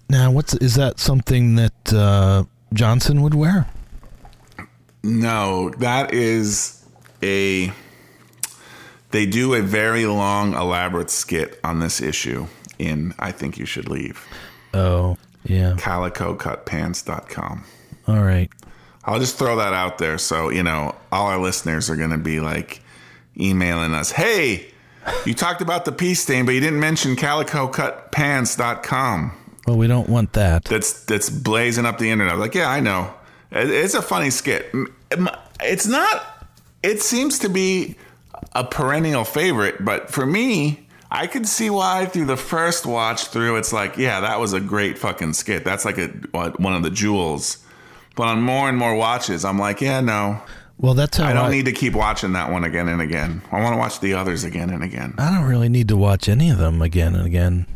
[0.09, 0.31] now.
[0.31, 3.67] What's is that something that uh, Johnson would wear?
[5.03, 6.83] No, that is
[7.21, 7.71] a.
[9.11, 12.47] They do a very long, elaborate skit on this issue
[12.79, 14.25] in I Think You Should Leave.
[14.73, 15.15] Oh,
[15.49, 15.75] yeah.
[15.77, 17.63] CalicoCutPants.com.
[18.07, 18.49] All right.
[19.03, 22.17] I'll just throw that out there so, you know, all our listeners are going to
[22.17, 22.81] be like
[23.39, 24.67] emailing us, hey,
[25.25, 29.31] you talked about the pee stain, but you didn't mention CalicoCutPants.com.
[29.65, 30.65] Well, we don't want that.
[30.65, 32.37] that's that's blazing up the internet.
[32.37, 33.13] Like, yeah, I know.
[33.51, 34.73] It's a funny skit.
[35.61, 36.47] It's not.
[36.83, 37.95] It seems to be
[38.53, 43.55] a perennial favorite, but for me, I could see why through the first watch through,
[43.57, 45.63] it's like, yeah, that was a great fucking skit.
[45.63, 47.63] That's like a one of the jewels.
[48.15, 50.41] But on more and more watches, I'm like, yeah, no,
[50.79, 53.41] Well, that's how I don't need to keep watching that one again and again.
[53.51, 55.13] I want to watch the others again and again.
[55.17, 57.67] I don't really need to watch any of them again and again.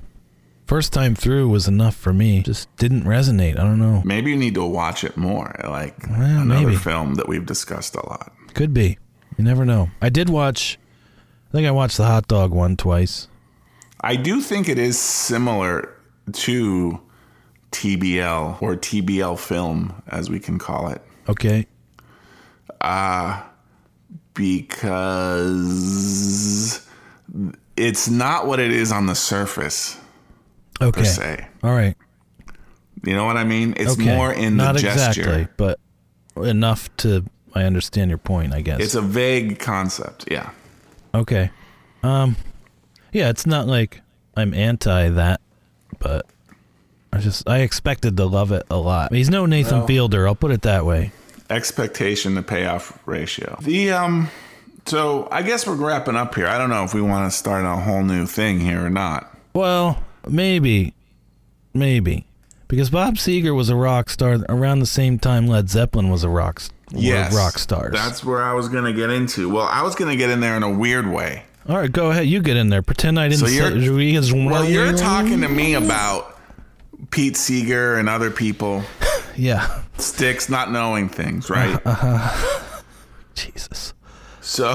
[0.66, 2.42] First time through was enough for me.
[2.44, 3.60] Just didn't resonate.
[3.60, 4.02] I don't know.
[4.06, 6.76] Maybe you need to watch it more, like Well, another maybe.
[6.78, 8.32] film that we've discussed a lot.
[8.54, 8.98] Could be.
[9.38, 9.90] You never know.
[10.02, 10.80] I did watch.
[11.52, 13.28] I think I watched the hot dog one twice.
[14.00, 15.94] I do think it is similar
[16.32, 17.02] to
[17.72, 21.68] TBL or TBL film, as we can call it, Okay.
[22.80, 23.42] Uh,
[25.62, 26.88] because
[27.78, 29.98] it's not what it is on the surface
[30.82, 31.02] Okay.
[31.02, 31.48] per se.
[31.64, 31.96] All right.
[33.04, 33.74] You know what I mean?
[33.78, 34.06] It's Okay.
[34.16, 35.22] more in the gesture.
[35.22, 35.80] exactly, but
[36.38, 37.26] enough to.
[37.54, 38.54] I understand your point.
[38.54, 38.80] I guess.
[38.80, 40.26] It's a vague concept.
[40.32, 40.50] Yeah.
[41.14, 41.50] Okay.
[42.04, 42.36] Um
[43.14, 44.02] yeah, it's not like
[44.36, 45.42] I'm anti that,
[46.00, 46.26] but
[47.14, 49.14] I just I expected to love it a lot.
[49.14, 51.12] He's no Nathan Well- Fielder, I'll put it that way.
[51.50, 53.58] Expectation to payoff ratio.
[53.62, 54.30] The um
[54.86, 56.48] so I guess we're wrapping up here.
[56.48, 59.38] I don't know if we want to start a whole new thing here or not.
[59.54, 60.94] Well, maybe
[61.74, 62.26] maybe
[62.70, 66.30] because Bob Seger was a rock star around the same time Led Zeppelin was a
[66.30, 67.34] rock s- were Yes.
[67.36, 67.94] rock stars.
[67.94, 69.50] That's where I was going to get into.
[69.50, 71.44] Well, I was going to get in there in a weird way.
[71.70, 72.28] All right, go ahead.
[72.28, 72.82] You get in there.
[72.82, 76.38] Pretend I didn't So you're- say Well, you're talking to me about
[77.12, 78.84] Pete Seeger and other people,
[79.38, 79.82] Yeah.
[79.98, 81.80] Styx not knowing things, right?
[81.86, 82.82] Uh huh.
[83.36, 83.94] Jesus.
[84.42, 84.74] So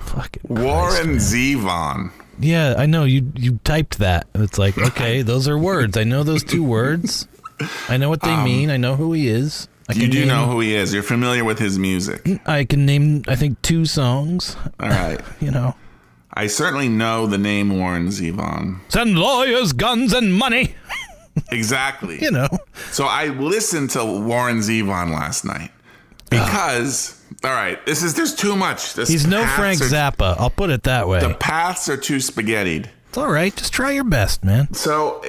[0.00, 1.16] Fucking Warren.
[1.16, 2.10] Zevon.
[2.38, 4.26] Yeah, I know you you typed that.
[4.34, 5.96] It's like, okay, those are words.
[5.96, 7.26] I know those two words.
[7.88, 8.70] I know what they mean.
[8.70, 9.68] I know who he is.
[9.88, 10.92] I You do name, know who he is.
[10.94, 12.26] You're familiar with his music.
[12.46, 15.20] I can name I think two songs, All right.
[15.40, 15.74] you know.
[16.34, 18.78] I certainly know the name Warren Zevon.
[18.88, 20.74] Send lawyers, guns and money.
[21.50, 22.22] Exactly.
[22.22, 22.48] You know.
[22.90, 25.70] So I listened to Warren Zevon last night
[26.28, 28.94] because, all right, this is there's too much.
[28.94, 30.36] This He's no Frank are- Zappa.
[30.38, 31.20] I'll put it that way.
[31.20, 32.88] The paths are too spaghettied.
[33.08, 33.54] it's all right.
[33.56, 34.72] Just try your best, man.
[34.74, 35.22] So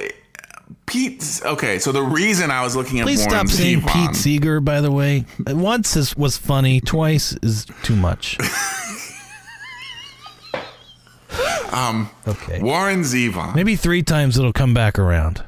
[0.86, 1.78] Pete's okay.
[1.78, 4.92] So the reason I was looking at Please Warren stop saying Pete Seeger, by the
[4.92, 5.24] way.
[5.46, 8.36] Once is, was funny, twice is too much.
[11.72, 12.10] um.
[12.28, 12.60] Okay.
[12.62, 15.42] Warren Zevon, Maybe three times it'll come back around.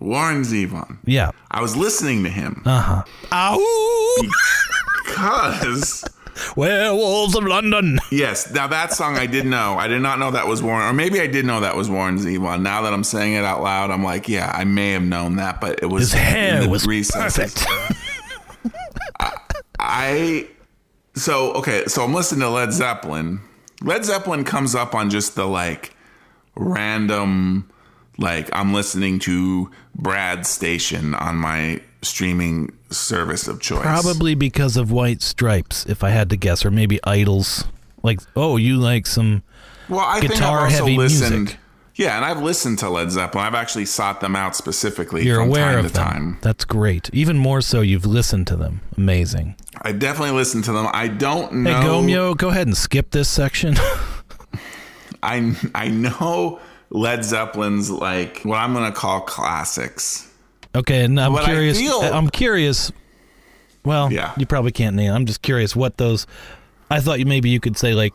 [0.00, 0.98] Warren Zevon.
[1.06, 1.30] Yeah.
[1.50, 3.02] I was listening to him Uh huh.
[3.32, 4.16] Ow!
[5.06, 6.04] because
[6.56, 7.98] Werewolves of London.
[8.10, 9.74] yes, now that song I did know.
[9.78, 12.18] I did not know that was Warren, or maybe I did know that was Warren
[12.18, 12.62] Zevon.
[12.62, 15.60] Now that I'm saying it out loud, I'm like, yeah, I may have known that,
[15.60, 17.54] but it was His hair was recesses.
[17.54, 17.66] perfect.
[19.78, 20.48] I
[21.14, 23.40] so okay, so I'm listening to Led Zeppelin.
[23.82, 25.94] Led Zeppelin comes up on just the like
[26.56, 27.70] random
[28.18, 33.82] like I'm listening to Brad's station on my streaming service of choice.
[33.82, 37.64] Probably because of White Stripes, if I had to guess, or maybe Idles.
[38.02, 39.42] Like, oh, you like some
[39.88, 41.58] Well, I guitar also heavy listened music.
[41.96, 43.46] Yeah, and I've listened to Led Zeppelin.
[43.46, 46.04] I've actually sought them out specifically You're from aware time of to them.
[46.04, 46.38] time.
[46.42, 47.08] That's great.
[47.14, 48.82] Even more so, you've listened to them.
[48.98, 49.56] Amazing.
[49.80, 50.88] I definitely listen to them.
[50.92, 51.72] I don't know.
[51.80, 51.86] Hey.
[51.86, 53.76] Gomeo, go ahead and skip this section.
[55.22, 56.60] I I know
[56.90, 60.25] Led Zeppelin's like what I'm gonna call classics.
[60.76, 61.78] Okay, and I'm I curious.
[61.78, 62.92] feel- I'm curious.
[63.84, 64.32] Well, Yeah.
[64.36, 65.12] you probably can't name.
[65.12, 66.26] I'm just curious what those.
[66.90, 68.14] I thought you maybe you could say like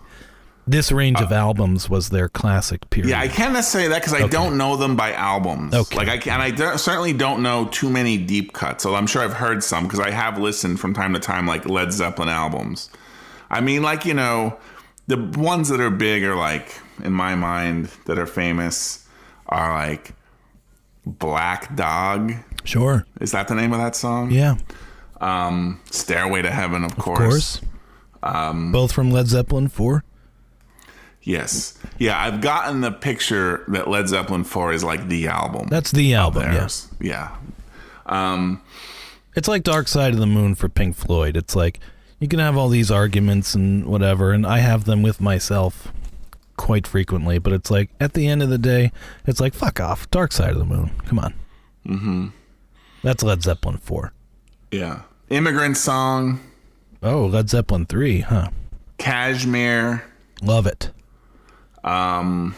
[0.68, 3.08] this range of albums was their classic period.
[3.14, 5.74] Uh, Yeah, I can't necessarily that because I don't know them by albums.
[5.74, 5.96] Okay.
[5.98, 8.84] Like I can, and I don't- certainly don't know too many deep cuts.
[8.84, 11.68] So I'm sure I've heard some because I have listened from time to time, like
[11.68, 12.90] Led Zeppelin albums.
[13.50, 14.58] I mean, like you know,
[15.08, 19.06] the ones that are big are like in my mind that are famous
[19.48, 20.14] are like
[21.06, 22.34] Black Dog.
[22.64, 23.06] sure.
[23.20, 24.32] Is that the name of that song?
[24.32, 24.56] Yeah,
[25.20, 27.20] Um, Stairway to Heaven, of of course.
[27.20, 27.62] course.
[28.24, 30.04] Um, Both from Led Zeppelin four.
[31.24, 31.78] Yes.
[32.00, 35.68] Yeah, I've gotten the picture that Led Zeppelin 4 is like the album.
[35.70, 36.52] That's the album.
[36.52, 36.68] Yeah.
[37.00, 37.36] Yeah.
[38.08, 38.62] Um,
[39.36, 41.38] It's like Dark Side of the Moon for Pink Floyd.
[41.38, 41.80] It's like
[42.20, 45.92] you can have all these arguments and whatever, and I have them with myself
[46.62, 47.40] quite frequently.
[47.40, 48.92] But it's like at the end of the day,
[49.26, 50.10] it's like fuck off.
[50.12, 50.92] Dark Side of the Moon.
[51.06, 51.34] Come on.
[51.88, 52.28] Mm-hmm.
[53.04, 54.14] That's Led Zeppelin four.
[54.72, 55.02] yeah.
[55.30, 56.42] Immigrant Song,
[57.02, 58.50] Oh, Led Zeppelin three, huh?
[58.98, 60.04] Kashmir.
[60.44, 60.92] Love it.
[61.86, 62.54] Um,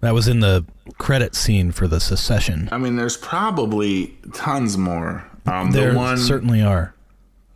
[0.00, 0.64] That was in the
[0.98, 2.68] credit scene for the secession.
[2.72, 5.24] I mean, there's probably tons more.
[5.46, 6.92] Um, There the one, certainly are.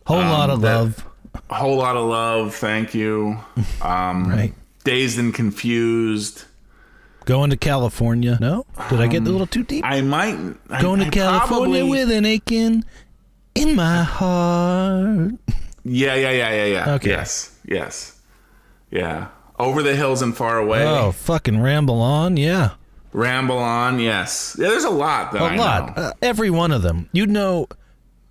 [0.05, 1.05] Whole lot of love.
[1.51, 3.37] Whole Lot of Love, thank you.
[3.81, 4.53] Um, Right.
[4.87, 6.45] Dazed and Confused.
[7.25, 8.37] Going to California.
[8.39, 8.65] No?
[8.89, 9.83] Did I get a little too deep?
[9.85, 10.37] I might.
[10.69, 12.85] I- Going to I California probably- with an aching
[13.53, 15.33] in my heart.
[15.83, 16.93] Yeah, yeah, yeah, yeah, yeah.
[16.95, 17.09] Okay.
[17.09, 18.17] Yes, yes.
[18.89, 19.27] Yeah.
[19.59, 20.85] Over the Hills and Far Away.
[20.85, 22.37] Oh, fucking ramble on.
[22.37, 22.71] Yeah.
[23.11, 24.55] Ramble On, yes.
[24.57, 25.97] Yeah, there's a lot that A I lot.
[25.97, 26.03] know.
[26.03, 27.09] Uh, every one of them.
[27.11, 27.67] You'd know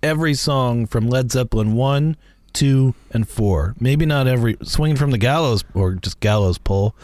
[0.01, 2.15] every song from Led Zeppelin 1,
[2.57, 3.75] 2, and 4.
[3.79, 4.57] Maybe not every.
[4.63, 6.95] Swinging from the Gallows or just Gallows Pole.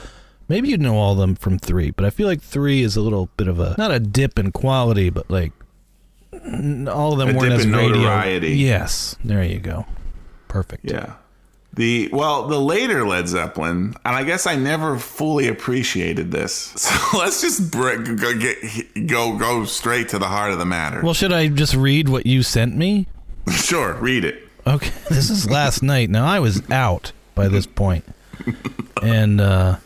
[0.49, 3.01] Maybe you'd know all of them from 3, but I feel like 3 is a
[3.01, 3.75] little bit of a.
[3.77, 5.51] Not a dip in quality, but like.
[6.33, 7.89] All of them A weren't as radio.
[7.89, 8.49] notoriety.
[8.57, 9.15] Yes.
[9.23, 9.85] There you go.
[10.47, 10.83] Perfect.
[10.89, 11.13] Yeah.
[11.75, 16.73] The well, the later Led Zeppelin, and I guess I never fully appreciated this.
[16.77, 21.01] So let's just br- go get go go straight to the heart of the matter.
[21.01, 23.07] Well, should I just read what you sent me?
[23.51, 24.47] sure, read it.
[24.65, 26.09] Okay, this is last night.
[26.09, 28.05] Now I was out by this point,
[29.01, 29.77] and uh,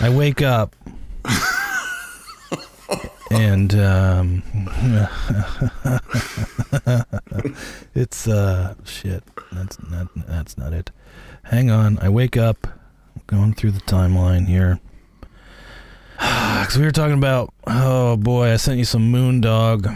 [0.00, 0.74] I wake up,
[3.30, 4.42] and um,
[7.94, 9.22] it's uh, shit.
[9.52, 10.08] That's not.
[10.26, 10.90] That's not it.
[11.44, 11.98] Hang on.
[12.00, 12.66] I wake up,
[13.28, 14.80] going through the timeline here.
[16.56, 19.86] Because we were talking about, oh boy, I sent you some Moondog.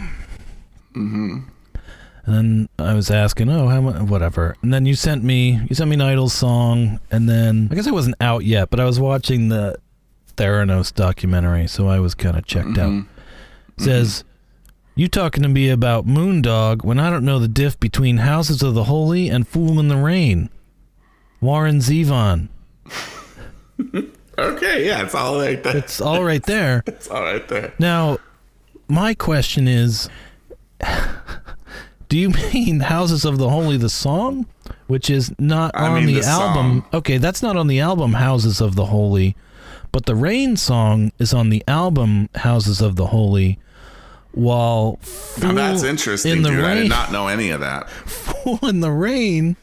[2.25, 4.55] And then I was asking, oh, how much, whatever.
[4.61, 7.87] And then you sent me, you sent me an Idles song, and then I guess
[7.87, 9.77] I wasn't out yet, but I was watching the
[10.37, 12.91] Theranos documentary, so I was kind of checked out.
[12.91, 13.83] Mm-hmm.
[13.83, 15.01] Says, mm-hmm.
[15.01, 18.75] you talking to me about Moondog when I don't know the diff between Houses of
[18.75, 20.49] the Holy and Fool in the Rain.
[21.39, 22.49] Warren Zevon.
[24.41, 25.77] Okay, yeah, it's all right there.
[25.77, 26.83] It's all right there.
[26.87, 27.73] It's all right there.
[27.77, 28.17] Now,
[28.87, 30.09] my question is
[32.11, 34.45] Do you mean Houses of the Holy, the song?
[34.87, 36.83] Which is not I on mean the, the album.
[36.93, 39.33] Okay, that's not on the album Houses of the Holy,
[39.93, 43.59] but the Rain song is on the album Houses of the Holy.
[44.33, 44.99] While
[45.41, 46.65] Now that's interesting, in the dude.
[46.65, 47.89] I did not know any of that.
[48.05, 49.55] Fool in the Rain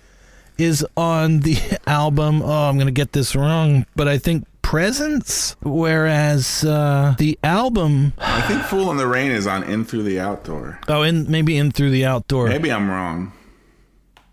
[0.56, 2.40] is on the album.
[2.40, 5.56] Oh, I'm going to get this wrong, but I think Presence.
[5.62, 10.20] Whereas uh, the album, I think "Fool in the Rain" is on "In Through the
[10.20, 12.48] Outdoor." oh, in maybe in through the outdoor.
[12.48, 13.32] Maybe I'm wrong.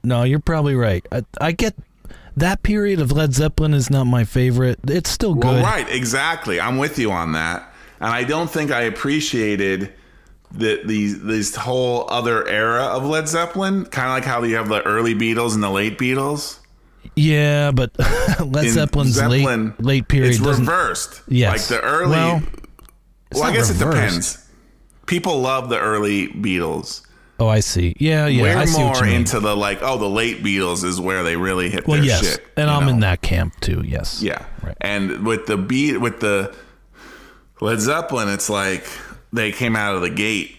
[0.04, 1.08] No, you're probably right.
[1.10, 1.76] I, I get
[2.36, 4.78] that period of Led Zeppelin is not my favorite.
[4.90, 5.46] It's still good.
[5.46, 6.60] Well, right, exactly.
[6.60, 9.94] I'm with you on that, and I don't think I appreciated
[10.52, 13.86] the these this whole other era of Led Zeppelin.
[13.86, 16.60] Kind of like how you have the early Beatles and the late Beatles.
[17.16, 21.22] Yeah, but Led In Zeppelin's Zeppelin, late late period It's reversed.
[21.28, 21.70] Yes.
[21.72, 22.12] like the early.
[22.12, 22.44] Well,
[23.34, 24.42] Well, I guess it depends.
[25.06, 27.02] People love the early Beatles.
[27.40, 27.96] Oh, I see.
[28.00, 28.42] Yeah, yeah.
[28.44, 29.16] We're I see what more you mean.
[29.22, 32.22] into the like, oh, the late Beatles is where they really hit well, their yes,
[32.32, 32.48] shit.
[32.56, 32.92] and I'm know?
[32.92, 33.84] in that camp too.
[33.86, 34.22] Yes.
[34.24, 34.46] Yeah.
[34.64, 34.78] Right.
[34.82, 36.56] And with the beat with the
[37.62, 38.88] Led Zeppelin, it's like
[39.34, 40.56] they came out of the gate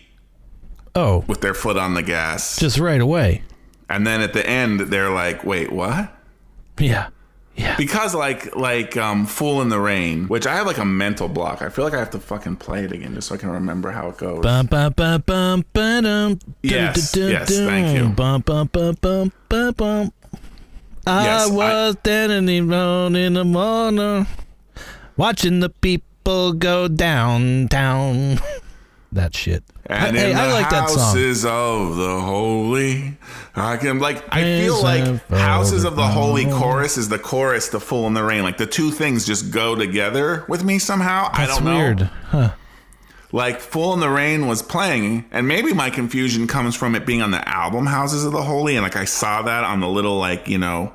[0.95, 2.57] Oh, with their foot on the gas.
[2.59, 3.43] just right away.
[3.91, 6.13] and then at the end they're like, "Wait, what?"
[6.79, 7.09] Yeah.
[7.57, 7.75] Yeah.
[7.79, 11.63] Because like like um Fool in the Rain, which I have like a mental block.
[11.63, 13.93] I feel like I have to fucking play it again just so I can remember
[13.93, 14.43] how it goes.
[14.43, 18.09] Bum, bum, bum, bum, ba-dum, Yes, yes, thank you.
[18.11, 20.13] Bum, bum, bum, bum, bum, bum.
[21.07, 24.27] I Yes, I- was standing alone in the morning,
[25.17, 28.39] watching the people go downtown.
[29.13, 29.63] that shit.
[29.87, 30.99] And hey, in I the like that song.
[30.99, 33.17] houses of the holy,
[33.55, 34.23] I can like.
[34.35, 38.15] I feel like houses of the the holy chorus is the chorus to Fool in
[38.15, 38.43] the Rain.
[38.43, 41.29] Like the two things just go together with me somehow.
[41.33, 41.77] I That's don't know.
[41.77, 42.01] weird.
[42.01, 42.51] Huh.
[43.33, 47.23] like Fool in the Rain was playing, and maybe my confusion comes from it being
[47.23, 50.19] on the album Houses of the Holy, and like I saw that on the little
[50.19, 50.93] like you know,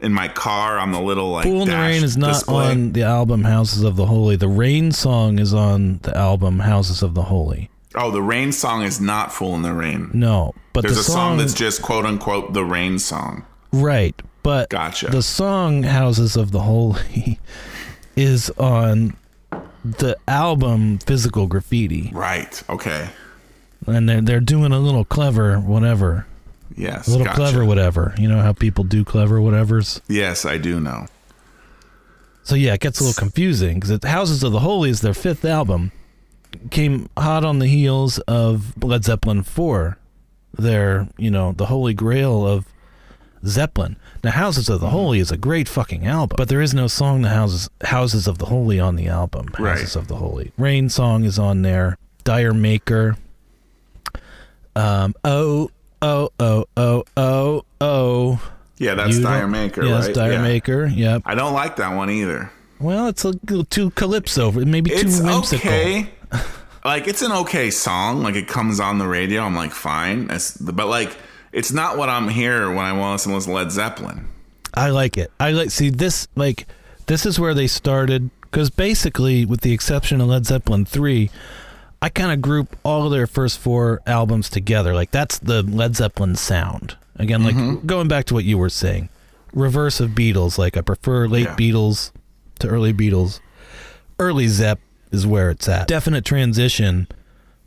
[0.00, 1.44] in my car on the little like.
[1.44, 2.70] Fool in the Rain is not display.
[2.70, 4.36] on the album Houses of the Holy.
[4.36, 7.70] The Rain song is on the album Houses of the Holy.
[7.94, 10.10] Oh, the Rain song is not Fool in the Rain.
[10.12, 13.44] No, but There's the a song that's just quote unquote the Rain song.
[13.72, 14.20] right.
[14.42, 15.08] But Gotcha.
[15.08, 17.38] the song Houses of the Holy
[18.16, 19.16] is on
[19.82, 22.62] the album Physical Graffiti, Right.
[22.68, 23.08] Okay.
[23.86, 26.26] and they're they're doing a little clever whatever,
[26.76, 27.06] Yes.
[27.06, 27.36] a little gotcha.
[27.36, 28.14] clever whatever.
[28.18, 30.00] You know how people do clever whatevers.
[30.08, 31.06] Yes, I do know.
[32.42, 35.44] So yeah, it gets a little confusing because Houses of the Holy is their fifth
[35.44, 35.92] album.
[36.70, 39.98] Came hot on the heels of Led Zeppelin four,
[40.52, 42.66] their you know the holy grail of
[43.46, 43.96] Zeppelin.
[44.22, 47.22] Now Houses of the Holy is a great fucking album, but there is no song
[47.22, 49.48] the Houses Houses of the Holy on the album.
[49.58, 49.78] Right.
[49.78, 50.52] Houses of the Holy.
[50.58, 51.98] Rain song is on there.
[52.24, 53.16] D'yer Mak'er.
[54.76, 55.70] Um oh
[56.02, 58.50] oh oh oh oh oh.
[58.78, 60.00] Yeah, that's You D'yer Mak'er, yeah, right?
[60.02, 60.42] that's Dire Yeah.
[60.42, 60.86] Maker.
[60.86, 61.22] Yep.
[61.24, 62.50] I don't like that one either.
[62.80, 65.70] Well, it's a little too calypso, maybe too It's whimsical.
[65.70, 66.10] okay.
[66.84, 68.22] like it's an okay song.
[68.22, 70.28] Like it comes on the radio, I'm like fine.
[70.30, 71.16] It's, but like
[71.52, 74.26] it's not what I'm here when I want to listen to Led Zeppelin.
[74.74, 75.30] I like it.
[75.38, 76.66] I like see this like
[77.06, 81.30] this is where they started because basically, with the exception of Led Zeppelin three,
[82.04, 84.92] I kind of group all of their first four albums together.
[84.94, 86.96] Like that's the Led Zeppelin sound.
[87.16, 87.86] Again, like Mm-hmm.
[87.86, 89.08] going back to what you were saying,
[89.54, 90.58] reverse of Beatles.
[90.58, 91.56] Like I prefer late Yeah.
[91.56, 92.10] Beatles
[92.58, 93.40] to early Beatles.
[94.18, 94.80] Early Zepp
[95.12, 95.88] is where it's at.
[95.88, 97.08] Definite transition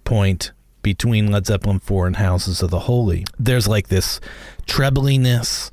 [0.04, 0.52] point
[0.84, 3.26] between Led Zeppelin 4 and Houses of the Holy.
[3.40, 4.20] There's like this
[4.68, 5.72] trebliness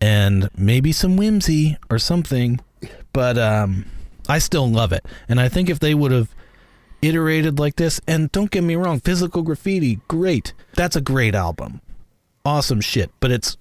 [0.00, 2.60] and maybe some whimsy or something,
[3.12, 3.84] but um,
[4.28, 5.04] I still love it.
[5.28, 6.28] And I think if they would have
[7.06, 10.52] iterated like this, and don't get me wrong, Physical Graffiti, great.
[10.74, 11.80] That's a great album.
[12.44, 13.10] Awesome shit.
[13.20, 13.56] But it's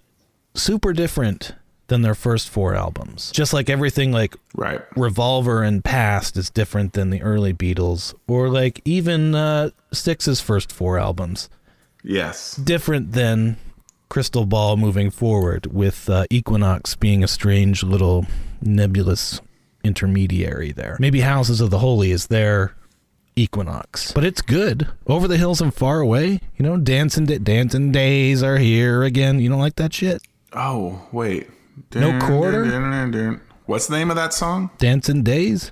[0.53, 1.53] super different
[1.87, 3.31] than their first four albums.
[3.31, 4.81] Just like everything like Right.
[4.95, 10.71] Revolver and Past is different than the early Beatles, or like even uh, Styx's first
[10.71, 11.47] four albums,
[12.03, 12.55] Yes.
[12.55, 13.57] different than
[14.09, 18.25] Crystal Ball moving forward, with uh, Equinox being a strange little
[18.61, 19.39] nebulous
[19.83, 20.97] intermediary there.
[20.99, 22.75] Maybe Houses of the Holy is their
[23.35, 24.87] Equinox, but it's good.
[25.07, 29.39] Over the hills and far away, you know, dancing da- dancing days are here again.
[29.39, 30.21] You don't like that shit?
[30.53, 31.49] Oh wait.
[31.93, 32.63] No quarter?
[33.65, 34.69] What's the name of that song?
[34.77, 35.71] Dancing days,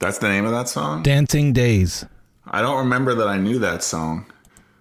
[0.00, 1.02] That's the name of that song.
[1.02, 2.04] dancing days.
[2.46, 4.26] I don't remember that I knew that song,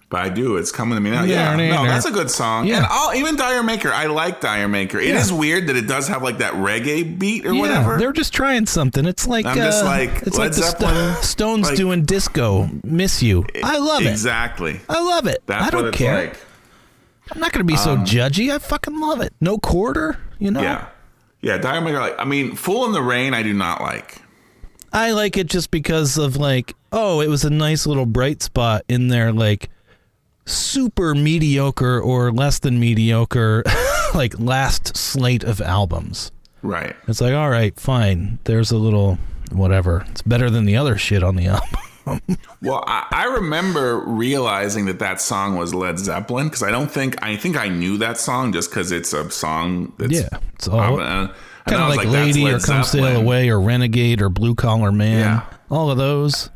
[0.10, 0.58] but I do.
[0.58, 1.24] It's coming to me now.
[1.24, 2.68] Yeah, Yeah, no, that's a good song.
[2.68, 2.78] Yeah.
[2.78, 5.00] And I'll, even D'yer Mak'er, I like D'yer Mak'er.
[5.02, 5.38] It is Yeah.
[5.38, 7.98] weird that it does have like that reggae beat or Yeah, whatever.
[7.98, 9.06] they're just trying something.
[9.06, 12.04] It's like I'm just uh, like, it's Led like the Zeppelin, Sto- Stones like- doing
[12.06, 12.70] disco.
[12.84, 13.46] Miss you.
[13.64, 14.08] I love it.
[14.10, 14.80] exactly.
[14.88, 15.42] I love it.
[15.48, 16.16] That's I don't care.
[16.28, 16.34] like.
[16.34, 16.40] Um,
[17.32, 18.54] I'm not going to be so judgy.
[18.54, 19.34] I fucking love it.
[19.42, 20.62] No quarter, you know.
[20.62, 20.86] Yeah,
[21.42, 21.58] yeah.
[21.58, 24.22] D'yer Mak'er, like I mean, Fool in the Rain, I do not like.
[24.94, 28.84] I like it just because of like, oh, it was a nice little bright spot
[28.88, 29.70] in there, like
[30.46, 33.64] super mediocre or less than mediocre
[34.14, 36.32] like last slate of albums.
[36.62, 36.96] Right.
[37.08, 38.40] It's like, all right, fine.
[38.46, 39.18] There's a little
[39.52, 40.06] whatever.
[40.10, 41.48] It's better than the other shit on the
[42.08, 42.20] album.
[42.62, 47.22] Well, I, I remember realizing that that song was Led Zeppelin because I don't think
[47.24, 51.00] I think I knew that song just because it's a song that's Yeah, it's all-
[51.02, 51.32] and
[51.68, 55.20] kind of was like, Lady or Come Sail Away or Renegade or Blue Collar Man.
[55.20, 55.42] Yeah.
[55.72, 56.52] All of those.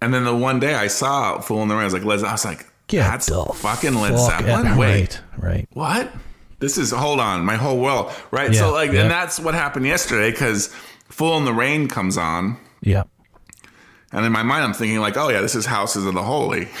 [0.00, 2.24] And then the one day I saw Fool in the Rain, I was like, Led.
[2.24, 4.76] I was like, Get that's fucking Led fuck Zeppelin.
[4.76, 5.68] Wait, Right, right.
[5.72, 6.12] what?
[6.58, 8.52] This is hold on, my whole world, right?
[8.52, 9.02] Yeah, so like, yeah.
[9.02, 10.68] and that's what happened yesterday because
[11.08, 13.02] Fool in the Rain comes on, Yeah.
[14.12, 16.68] and in my mind I'm thinking like, oh yeah, this is Houses of the Holy.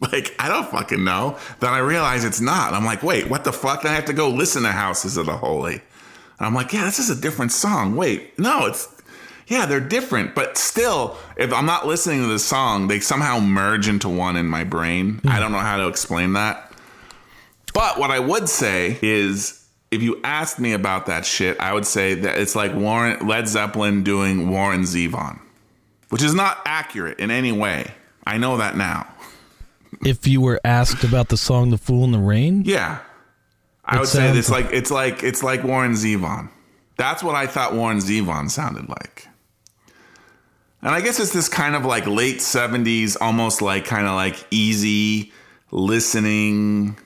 [0.00, 1.36] Like I don't fucking know.
[1.58, 2.72] Then I realize it's not.
[2.72, 3.82] I'm like, wait, what the fuck?
[3.82, 5.74] Then I have to go listen to Houses of the Holy.
[5.74, 7.96] And I'm like, yeah, this is a different song.
[7.96, 8.86] Wait, no, it's
[9.48, 13.88] yeah, they're different, but still, if I'm not listening to the song, they somehow merge
[13.88, 15.20] into one in my brain.
[15.24, 15.40] I hmm.
[15.40, 16.72] don't know how to explain that.
[17.72, 21.86] But what I would say is if you asked me about that shit, I would
[21.86, 25.38] say that it's like Warren Led Zeppelin doing Warren Zevon,
[26.10, 27.92] which is not accurate in any way.
[28.26, 29.06] I know that now.
[30.04, 32.98] If you were asked about the song "The Fool in the Rain," Yeah.
[33.84, 36.50] I It would say it's like it's like it's like Warren Zevon.
[36.98, 39.28] That's what I thought Warren Zevon sounded like.
[40.82, 44.36] And I guess it's this kind of like late 70s, almost like kind of like
[44.50, 45.32] easy
[45.70, 46.96] listening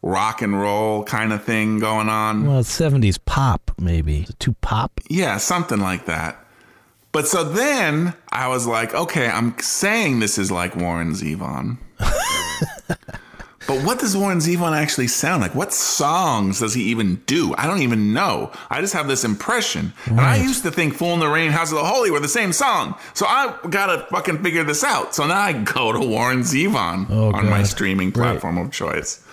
[0.00, 2.46] rock and roll kind of thing going on.
[2.46, 4.22] well, seventies pop maybe.
[4.22, 4.98] Is it too pop?
[5.08, 6.44] Yeah, something like that.
[7.12, 11.76] But so then I was like, okay, I'm saying this is like Warren Zevon.
[13.66, 15.54] but what does Warren Zevon actually sound like?
[15.54, 17.54] What songs does he even do?
[17.56, 18.50] I don't even know.
[18.70, 19.92] I just have this impression.
[20.06, 22.28] And I used to think Fool in the Rain, House of the Holy were the
[22.28, 22.96] same song.
[23.14, 25.14] So I gotta fucking figure this out.
[25.14, 29.24] So now I go to Warren Zevon Oh, on my streaming platform of choice.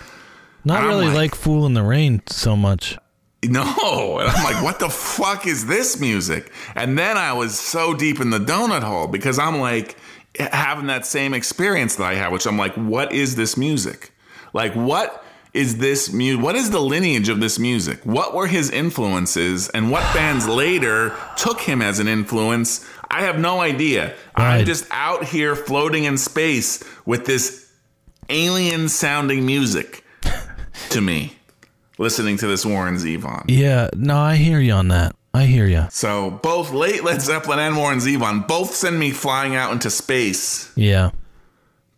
[0.64, 2.96] Not really like- like "Fool in the Rain" so much.
[3.42, 4.18] No.
[4.20, 6.52] And I'm like, what the fuck is this music?
[6.74, 9.96] And then I was so deep in the donut hole because I'm like
[10.38, 14.12] having that same experience that I have, which I'm like, what is this music?
[14.52, 16.42] Like, what is this music?
[16.42, 18.00] What is the lineage of this music?
[18.04, 22.86] What were his influences and what bands later took him as an influence?
[23.10, 24.14] I have no idea.
[24.36, 27.70] I'm just out here floating in space with this
[28.28, 30.04] alien sounding music
[30.90, 31.34] to me
[31.98, 33.44] listening to this Warren Zevon.
[33.48, 35.14] Yeah, no, I hear you on that.
[35.34, 35.86] I hear you.
[35.90, 40.72] So both late Led Zeppelin and Warren Zevon both send me flying out into space,
[40.76, 41.10] Yeah.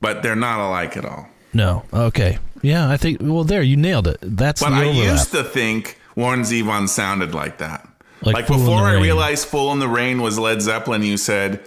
[0.00, 1.28] but they're not alike at all.
[1.52, 1.84] No.
[1.92, 2.38] Okay.
[2.62, 3.18] Yeah, I think.
[3.20, 4.18] Well, there you nailed it.
[4.22, 7.86] That's But I used to think Warren Zevon sounded like that.
[8.22, 9.02] Like Like, before I Rain.
[9.02, 11.60] realized "Fool in the Rain" was Led Zeppelin, you said,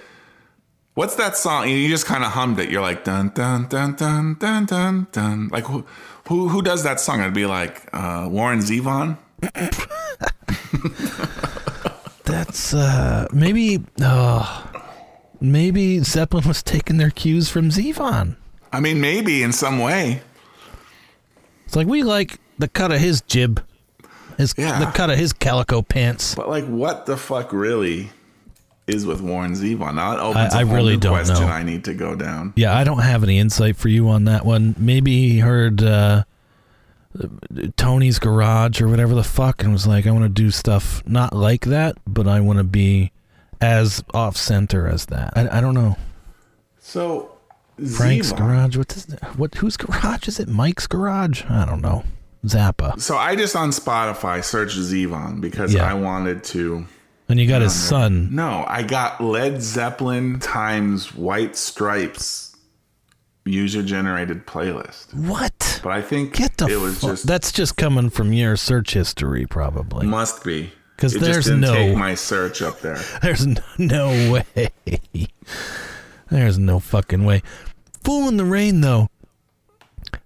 [0.94, 2.70] "What's that song?" And you just kind of hummed it.
[2.70, 5.50] You're like dun dun dun dun dun dun dun.
[5.50, 5.86] Like who
[6.30, 7.20] who who does that song?
[7.20, 9.18] I'd be like uh, Warren Zevon.
[12.24, 13.84] That's uh maybe.
[14.02, 14.64] Uh,
[15.42, 18.38] maybe Zeppelin was taking their cues from Zevon.
[18.76, 20.22] I mean, maybe in some way.
[21.66, 23.64] It's like we like the cut of his jib,
[24.38, 24.80] his Yeah.
[24.80, 26.36] the cut of his calico pants.
[26.36, 28.12] But like, what the fuck really
[28.88, 29.94] is with Warren Zevon?
[29.94, 31.54] It opens I- I a whole really don't question know.
[31.54, 32.54] I need to go down.
[32.56, 34.76] Yeah, I don't have any insight for you on that one.
[34.78, 36.24] Maybe he heard uh,
[37.78, 41.34] Tony's Garage or whatever the fuck and was like, I want to do stuff not
[41.34, 43.12] like that, but I want to be
[43.62, 45.34] as off center as that.
[45.36, 45.98] I, I don't know.
[46.80, 47.32] So
[47.96, 48.78] Frank's Zevon- Garage.
[48.78, 49.06] What's his,
[49.38, 49.56] what?
[49.56, 50.48] Whose garage is it?
[50.48, 51.44] Mike's Garage?
[51.50, 52.04] I don't know.
[52.46, 53.00] Zappa.
[53.02, 55.90] So I just on Spotify searched Zevon because Yeah.
[55.90, 56.86] I wanted to.
[57.28, 58.30] And you got his son.
[58.36, 62.56] No, I got Led Zeppelin times White Stripes
[63.46, 65.12] user generated playlist.
[65.14, 65.80] What?
[65.84, 68.94] But I think Get the it was fu- just That's just coming from your search
[68.94, 70.06] history, probably.
[70.06, 73.00] must be because there's no- take my search up there.
[73.24, 73.46] There's
[73.80, 74.08] no
[74.56, 74.70] way.
[76.36, 77.42] There's no fucking way.
[78.04, 79.08] Fool in the Rain, though.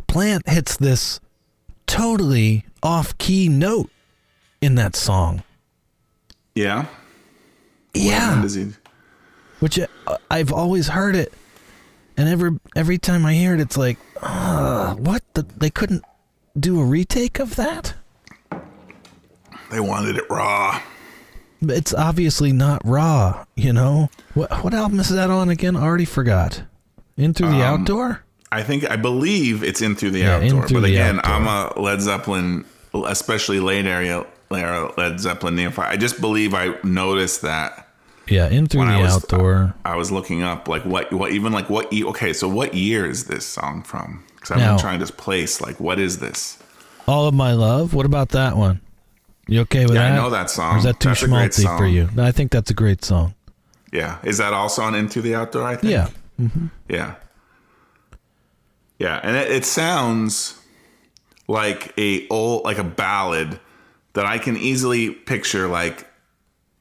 [0.07, 1.19] Plant hits this
[1.85, 3.91] totally off key note
[4.59, 5.43] in that song.
[6.55, 6.87] Yeah.
[7.93, 8.43] Yeah.
[9.59, 9.85] Which uh,
[10.31, 11.31] I've always heard it.
[12.17, 15.21] And every every time I hear it, it's like, uh, what?
[15.35, 16.03] The, they couldn't
[16.59, 17.93] do a retake of that?
[19.69, 20.81] They wanted it raw.
[21.61, 24.09] It's obviously not raw, you know?
[24.33, 25.75] What, what album is that on again?
[25.75, 26.63] I already forgot.
[27.17, 28.23] In Through the Um, Outdoor?
[28.51, 30.67] I think I believe it's in through the Yeah, outdoor.
[30.67, 31.33] Through but the again, Outdoor.
[31.33, 32.65] I'm a Led Zeppelin,
[33.05, 35.89] especially late area Led Zeppelin neophyte.
[35.91, 37.87] I just believe I noticed that
[38.27, 39.75] Yeah, In Through the I was Outdoor.
[39.85, 43.25] I was looking up like what what even like what okay so what year is
[43.25, 44.23] this song from?
[44.35, 46.57] Because I've Now- been trying to place like what is this?
[47.07, 47.93] All of My Love.
[47.93, 48.79] What about that one?
[49.49, 50.75] You okay with Yeah, I know that song.
[50.75, 52.09] Or is that too That's schmaltzy for you?
[52.17, 53.33] I think that's a great song.
[53.91, 55.63] Yeah, is that also on Into the Outdoor?
[55.63, 55.91] I think.
[55.91, 56.09] Yeah.
[56.87, 57.15] Yeah.
[58.99, 60.61] Yeah, and it, it sounds
[61.47, 63.59] like a old like a ballad
[64.13, 66.05] that I can easily picture like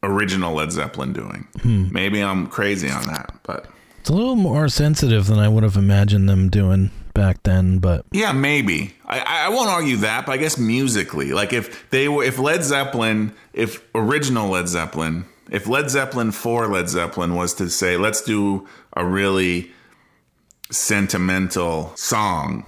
[0.02, 1.48] original Led Zeppelin doing.
[1.62, 1.88] Hmm.
[1.90, 3.66] Maybe I'm crazy on that, but
[4.00, 8.06] It's a little more sensitive than I would have imagined them doing back then, but
[8.12, 8.94] yeah, maybe.
[9.04, 12.62] I, I won't argue that, but I guess musically, like if they were, if Led
[12.64, 18.22] Zeppelin, if original Led Zeppelin, if Led Zeppelin for Led Zeppelin was to say, let's
[18.22, 18.66] do
[18.96, 19.70] a really
[20.70, 22.64] sentimental song,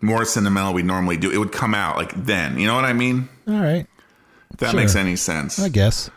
[0.00, 2.58] more sentimental we normally do, it would come out like then.
[2.58, 3.28] You know what I mean?
[3.48, 3.86] all right.
[4.52, 4.80] If that Sure.
[4.80, 5.58] makes any sense.
[5.58, 6.10] I guess.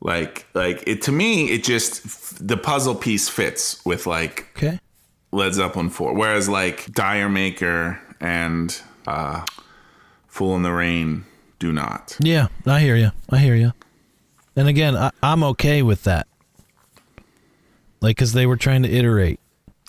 [0.00, 4.78] Like, like it to me, it just the puzzle piece fits with like Okay.
[5.34, 6.14] Led Zeppelin 4.
[6.14, 9.44] Whereas like D'yer Mak'er and uh,
[10.28, 11.24] Fool in the Rain
[11.58, 12.16] do not.
[12.20, 13.10] Yeah, I hear you.
[13.30, 13.72] I hear you.
[14.56, 16.26] And again, I, I'm okay with that.
[18.00, 19.40] Like, because they were trying to iterate.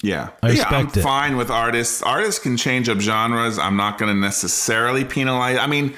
[0.02, 1.02] Yeah, I yeah, I'm respect it.
[1.02, 2.02] fine with artists.
[2.04, 3.58] Artists can change up genres.
[3.58, 5.58] I'm not going to necessarily penalize.
[5.58, 5.94] I mean,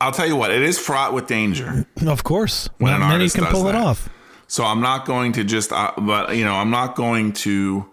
[0.00, 1.86] I'll tell you what, it is fraught with danger.
[2.06, 3.82] Of course, When not an many artist can does pull it that.
[3.82, 4.08] off.
[4.48, 7.88] So I'm not going to just, uh, but you know, I'm not going to.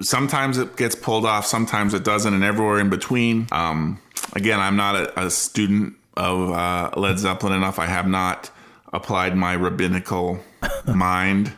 [0.00, 3.48] Sometimes it gets pulled off, sometimes it doesn't, and everywhere in between.
[3.52, 4.00] Um,
[4.34, 7.78] again, I'm not a, a student of uh, Led Zeppelin enough.
[7.78, 8.50] I have not
[8.92, 10.40] applied my rabbinical
[10.86, 11.52] mind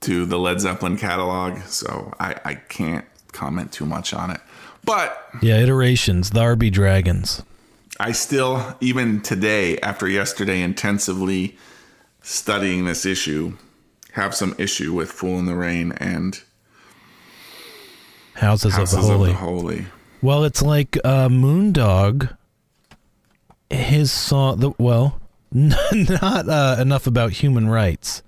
[0.00, 4.40] to the Led Zeppelin catalog, so I, I can't comment too much on it.
[4.84, 6.30] But Yeah, iterations.
[6.30, 7.42] The RB Dragons.
[8.00, 11.56] I still, even today, after yesterday intensively
[12.22, 13.56] studying this issue,
[14.12, 16.42] have some issue with Fool in the Rain and
[18.42, 19.30] Houses, Houses of the Holy.
[19.30, 19.86] of the Holy.
[20.20, 22.36] Well, it's like uh, Moondog.
[23.70, 25.20] His song, the well,
[25.52, 28.24] not uh, enough about human rights,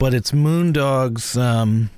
[0.00, 1.36] but it's Moondog's.
[1.38, 1.90] Um,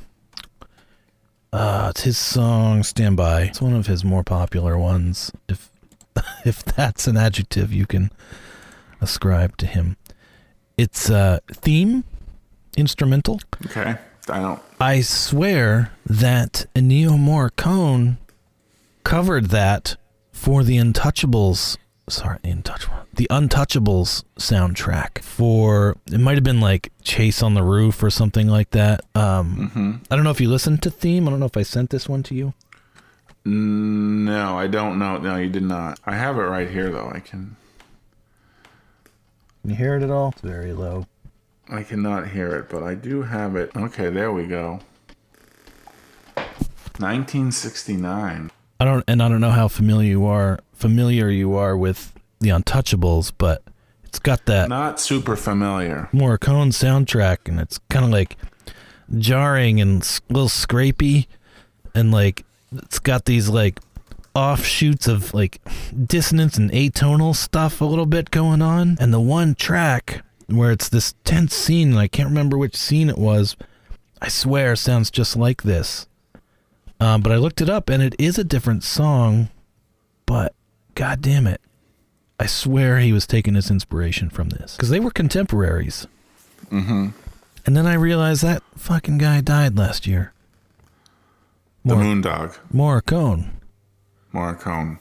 [1.50, 5.32] uh, it's his song "Stand By." It's one of his more popular ones.
[5.48, 5.70] If
[6.44, 8.12] if that's an adjective you can
[9.00, 9.96] ascribe to him,
[10.76, 12.04] it's uh, theme
[12.76, 13.40] instrumental.
[13.64, 13.96] Okay.
[14.28, 14.62] I don't.
[14.80, 18.18] I swear that Ennio Morricone
[19.04, 19.96] covered that
[20.32, 21.76] for the Untouchables.
[22.08, 23.04] Sorry, the Untouchables.
[23.14, 28.48] The Untouchables soundtrack for it might have been like Chase on the Roof or something
[28.48, 29.00] like that.
[29.14, 31.26] Um, I don't know if you listened to Theme.
[31.26, 32.54] I don't know if I sent this one to you.
[33.44, 35.18] No, I don't know.
[35.18, 35.98] No, you did not.
[36.04, 37.10] I have it right here, though.
[37.12, 37.56] I can.
[39.62, 40.30] Can you hear it at all?
[40.30, 41.06] It's very low.
[41.70, 43.70] I cannot hear it, but I do have it.
[43.76, 44.80] Okay, there we go.
[46.98, 48.50] 1969.
[48.80, 52.48] I don't, and I don't know how familiar you are familiar you are with the
[52.48, 53.62] Untouchables, but
[54.04, 56.08] it's got that Not super familiar.
[56.12, 58.36] Morricone soundtrack, and it's kind of like
[59.18, 61.26] jarring and a little scrapey,
[61.94, 63.78] and like it's got these like
[64.34, 65.60] offshoots of like
[66.06, 68.96] dissonance and atonal stuff a little bit going on.
[68.98, 70.22] And the one track
[70.56, 73.56] where it's this tense scene, and I can't remember which scene it was.
[74.20, 76.06] I swear, sounds just like this.
[77.00, 79.48] Um, but I looked it up, and it is a different song.
[80.26, 80.54] But
[80.94, 81.60] god damn it,
[82.38, 86.06] I swear he was taking his inspiration from this because they were contemporaries.
[86.70, 87.08] Mm-hmm.
[87.66, 90.32] And then I realized that fucking guy died last year.
[91.84, 92.58] The Mor- Moondog.
[92.72, 93.50] Morricone.
[94.34, 94.98] Morricone.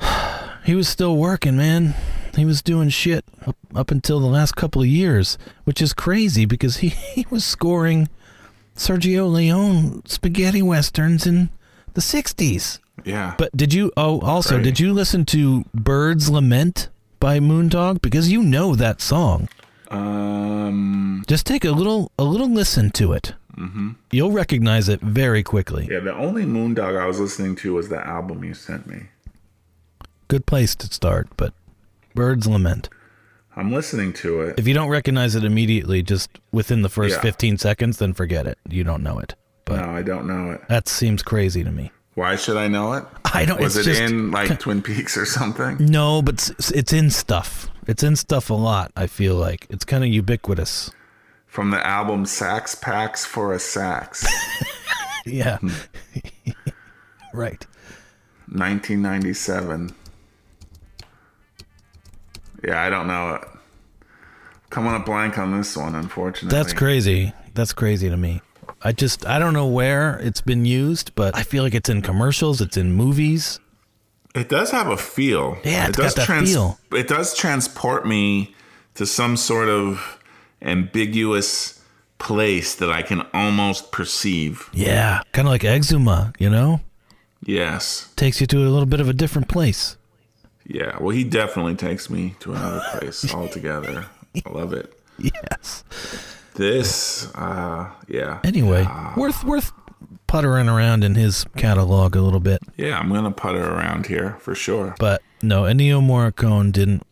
[0.64, 1.96] He was still working, man.
[2.36, 6.44] He was doing shit up, up until the last couple of years, which is crazy
[6.46, 8.08] because he, he was scoring
[8.76, 11.50] Sergio Leone spaghetti westerns in
[11.94, 12.78] the 60s.
[13.04, 13.34] Yeah.
[13.38, 14.64] But did you oh also Great.
[14.64, 16.88] did you listen to Bird's Lament
[17.20, 19.48] by Moondog because you know that song.
[19.90, 21.24] um.
[21.28, 23.34] Just take a little a little listen to it.
[23.56, 23.90] Mm-hmm.
[24.10, 25.86] You'll recognize it very quickly.
[25.90, 29.04] Yeah, the only Moondog I was listening to was the album you sent me.
[30.28, 31.52] Good place to start, but
[32.14, 32.88] Bird's Lament.
[33.54, 34.58] I'm listening to it.
[34.58, 37.20] If you don't recognize it immediately, just within the first Yeah.
[37.22, 38.58] 15 seconds, then forget it.
[38.68, 39.34] You don't know it.
[39.64, 40.66] But no, I don't know it.
[40.68, 41.92] that seems crazy to me.
[42.14, 43.04] Why should I know it?
[43.32, 43.58] I don't.
[43.58, 43.64] Know.
[43.64, 45.76] Was it just, in like Twin Peaks or something?
[45.80, 47.68] No, but it's, it's in stuff.
[47.86, 48.90] It's in stuff a lot.
[48.96, 50.90] I feel like it's kind of ubiquitous.
[51.46, 54.26] From the album Sax Pax for a Sax,
[55.26, 55.58] Yeah.
[55.58, 55.68] Hmm.
[57.34, 57.66] right.
[58.48, 59.94] 1997.
[62.64, 63.48] Yeah, I don't know it.
[64.70, 66.56] Coming up blank on this one, unfortunately.
[66.56, 67.32] That's crazy.
[67.54, 68.40] That's crazy to me.
[68.80, 72.02] I just I don't know where it's been used, but I feel like it's in
[72.02, 73.60] commercials, it's in movies.
[74.34, 75.58] It does have a feel.
[75.62, 76.78] Yeah, it does got that feel.
[76.90, 78.54] It does transport me
[78.94, 80.18] to some sort of
[80.62, 81.82] ambiguous
[82.18, 84.70] place that I can almost perceive.
[84.72, 86.80] Yeah, kind of like Exuma, you know?
[87.44, 88.12] Yes.
[88.16, 89.96] Takes you to a little bit of a different place.
[90.66, 90.96] Yeah.
[91.00, 94.06] Well, he definitely takes me to another place altogether.
[94.46, 94.92] I love it.
[95.18, 95.84] Yes.
[96.54, 98.40] This, uh, yeah.
[98.44, 98.86] Anyway,
[99.16, 99.72] worth worth
[100.26, 102.60] puttering around in his catalog a little bit.
[102.76, 104.94] Yeah, I'm gonna putter around here for sure.
[104.98, 107.02] But no, Ennio Morricone didn't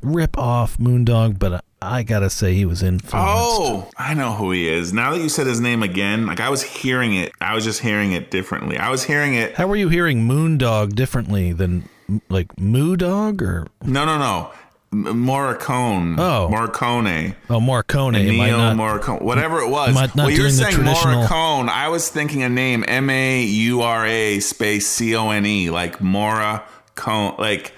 [0.00, 3.14] rip off Moondog, but I gotta say he was influenced.
[3.14, 4.92] Oh, I know who he is.
[4.92, 7.80] Now that you said his name again, like I was hearing it, I was just
[7.80, 8.78] hearing it differently.
[8.78, 9.54] I was hearing it.
[9.54, 11.88] How were you hearing Moondog differently than
[12.28, 14.50] like Moo Dog or No, no, no.
[14.90, 16.18] Morricone.
[16.18, 16.48] Oh.
[16.50, 17.34] Morricone.
[17.50, 18.12] oh Morricone?
[18.24, 19.20] Neo Morricone.
[19.22, 19.94] Whatever it was.
[19.94, 21.68] Not well, you're saying traditional- Morricone.
[21.68, 25.70] I was thinking a name M A U R A space C O N E,
[25.70, 27.38] like Morricone.
[27.38, 27.72] Like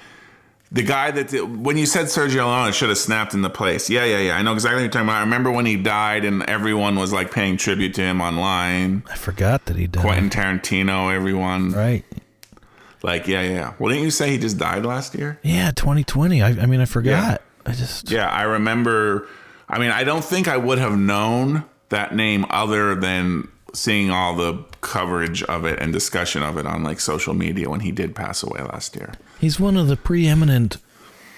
[0.71, 3.91] The guy that did, when you said Sergio Leone, it should have snapped into place.
[3.91, 4.37] Yeah, yeah, yeah.
[4.37, 5.17] I know exactly what you're talking about.
[5.17, 9.03] I remember when he died and everyone was like paying tribute to him online.
[9.11, 10.03] I forgot that he died.
[10.05, 11.73] Quentin Tarantino, everyone.
[11.73, 12.05] Right.
[13.03, 13.73] Like, yeah, yeah, yeah.
[13.79, 15.39] Well, didn't you say he just died last year?
[15.43, 16.43] Yeah, 2020.
[16.43, 17.41] I, I mean, I forgot.
[17.65, 18.11] I just.
[18.11, 19.27] Yeah, I remember.
[19.69, 24.35] I mean, I don't think I would have known that name other than seeing all
[24.35, 28.15] the coverage of it and discussion of it on like social media when he did
[28.15, 29.13] pass away last year.
[29.41, 30.77] He's one of the preeminent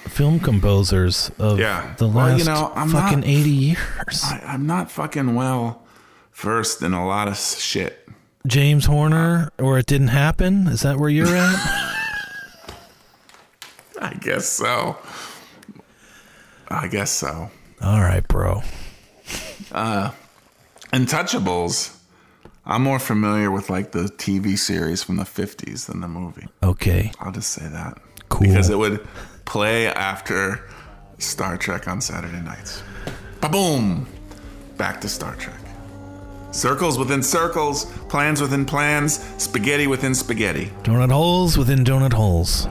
[0.07, 1.95] film composers of Yeah.
[1.99, 4.23] the Well, last you know, I'm fucking not- 80 years.
[4.25, 5.83] I, I'm not fucking well
[6.33, 8.09] versed in a lot of shit.
[8.47, 10.67] James Horner, or it didn't happen?
[10.67, 11.55] Is that where you're at?
[14.01, 14.97] I guess so.
[16.69, 17.51] I guess so.
[17.81, 18.63] All right, bro.
[19.71, 20.11] Uh
[20.93, 21.97] Untouchables.
[22.67, 26.47] I'm more familiar with like the TV series from the 50s than the movie.
[26.63, 27.11] Okay.
[27.19, 27.99] I'll just say that.
[28.29, 28.49] Cool.
[28.49, 29.07] Because it would
[29.45, 30.69] play after
[31.19, 32.83] Star Trek on Saturday nights.
[33.41, 34.07] Ba boom!
[34.77, 35.59] Back to Star Trek.
[36.53, 40.71] Circles within circles, plans within plans, spaghetti within spaghetti.
[40.83, 42.67] Donut holes within donut holes.